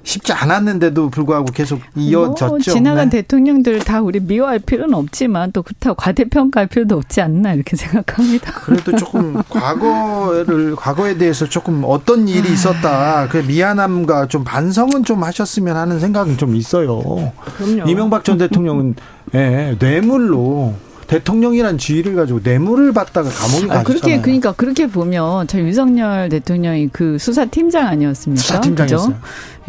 [0.05, 2.47] 쉽지 않았는데도 불구하고 계속 이어졌죠.
[2.47, 3.21] 뭐 지나간 네.
[3.21, 8.51] 대통령들 다 우리 미워할 필요는 없지만 또 그렇다고 과대평가할 필요도 없지 않나 이렇게 생각합니다.
[8.53, 13.27] 그래도 조금 과거를 과거에 대해서 조금 어떤 일이 있었다.
[13.27, 17.33] 그 미안함과 좀 반성은 좀 하셨으면 하는 생각은 좀 있어요.
[17.57, 17.89] 그럼요.
[17.89, 18.95] 이명박 전 대통령은
[19.33, 20.75] 예, 뇌물로
[21.07, 27.17] 대통령이란 지위를 가지고 뇌물을 받다가 감옥에 아, 그렇게 그러니까 그렇게 보면 저 윤석열 대통령이 그
[27.17, 28.41] 수사팀장 아니었습니까?
[28.41, 29.15] 수사팀장이었어요.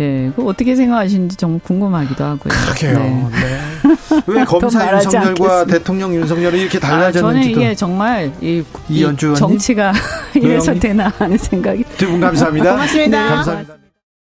[0.00, 2.52] 예, 그 어떻게 생각하시는지 좀 궁금하기도 하고요.
[2.52, 2.98] 그러게요.
[2.98, 3.28] 네.
[3.30, 4.20] 네.
[4.26, 9.06] 왜 검사 윤석열과 대통령 윤석열이 이렇게 달라졌는지 아, 저는 이게 정말 이, 이
[9.36, 9.92] 정치가
[10.34, 11.84] 이래서 되나 하는 생각이.
[11.96, 12.72] 두 분 감사합니다.
[12.72, 13.22] 고맙습니다.
[13.22, 13.85] 네, 감사합니다.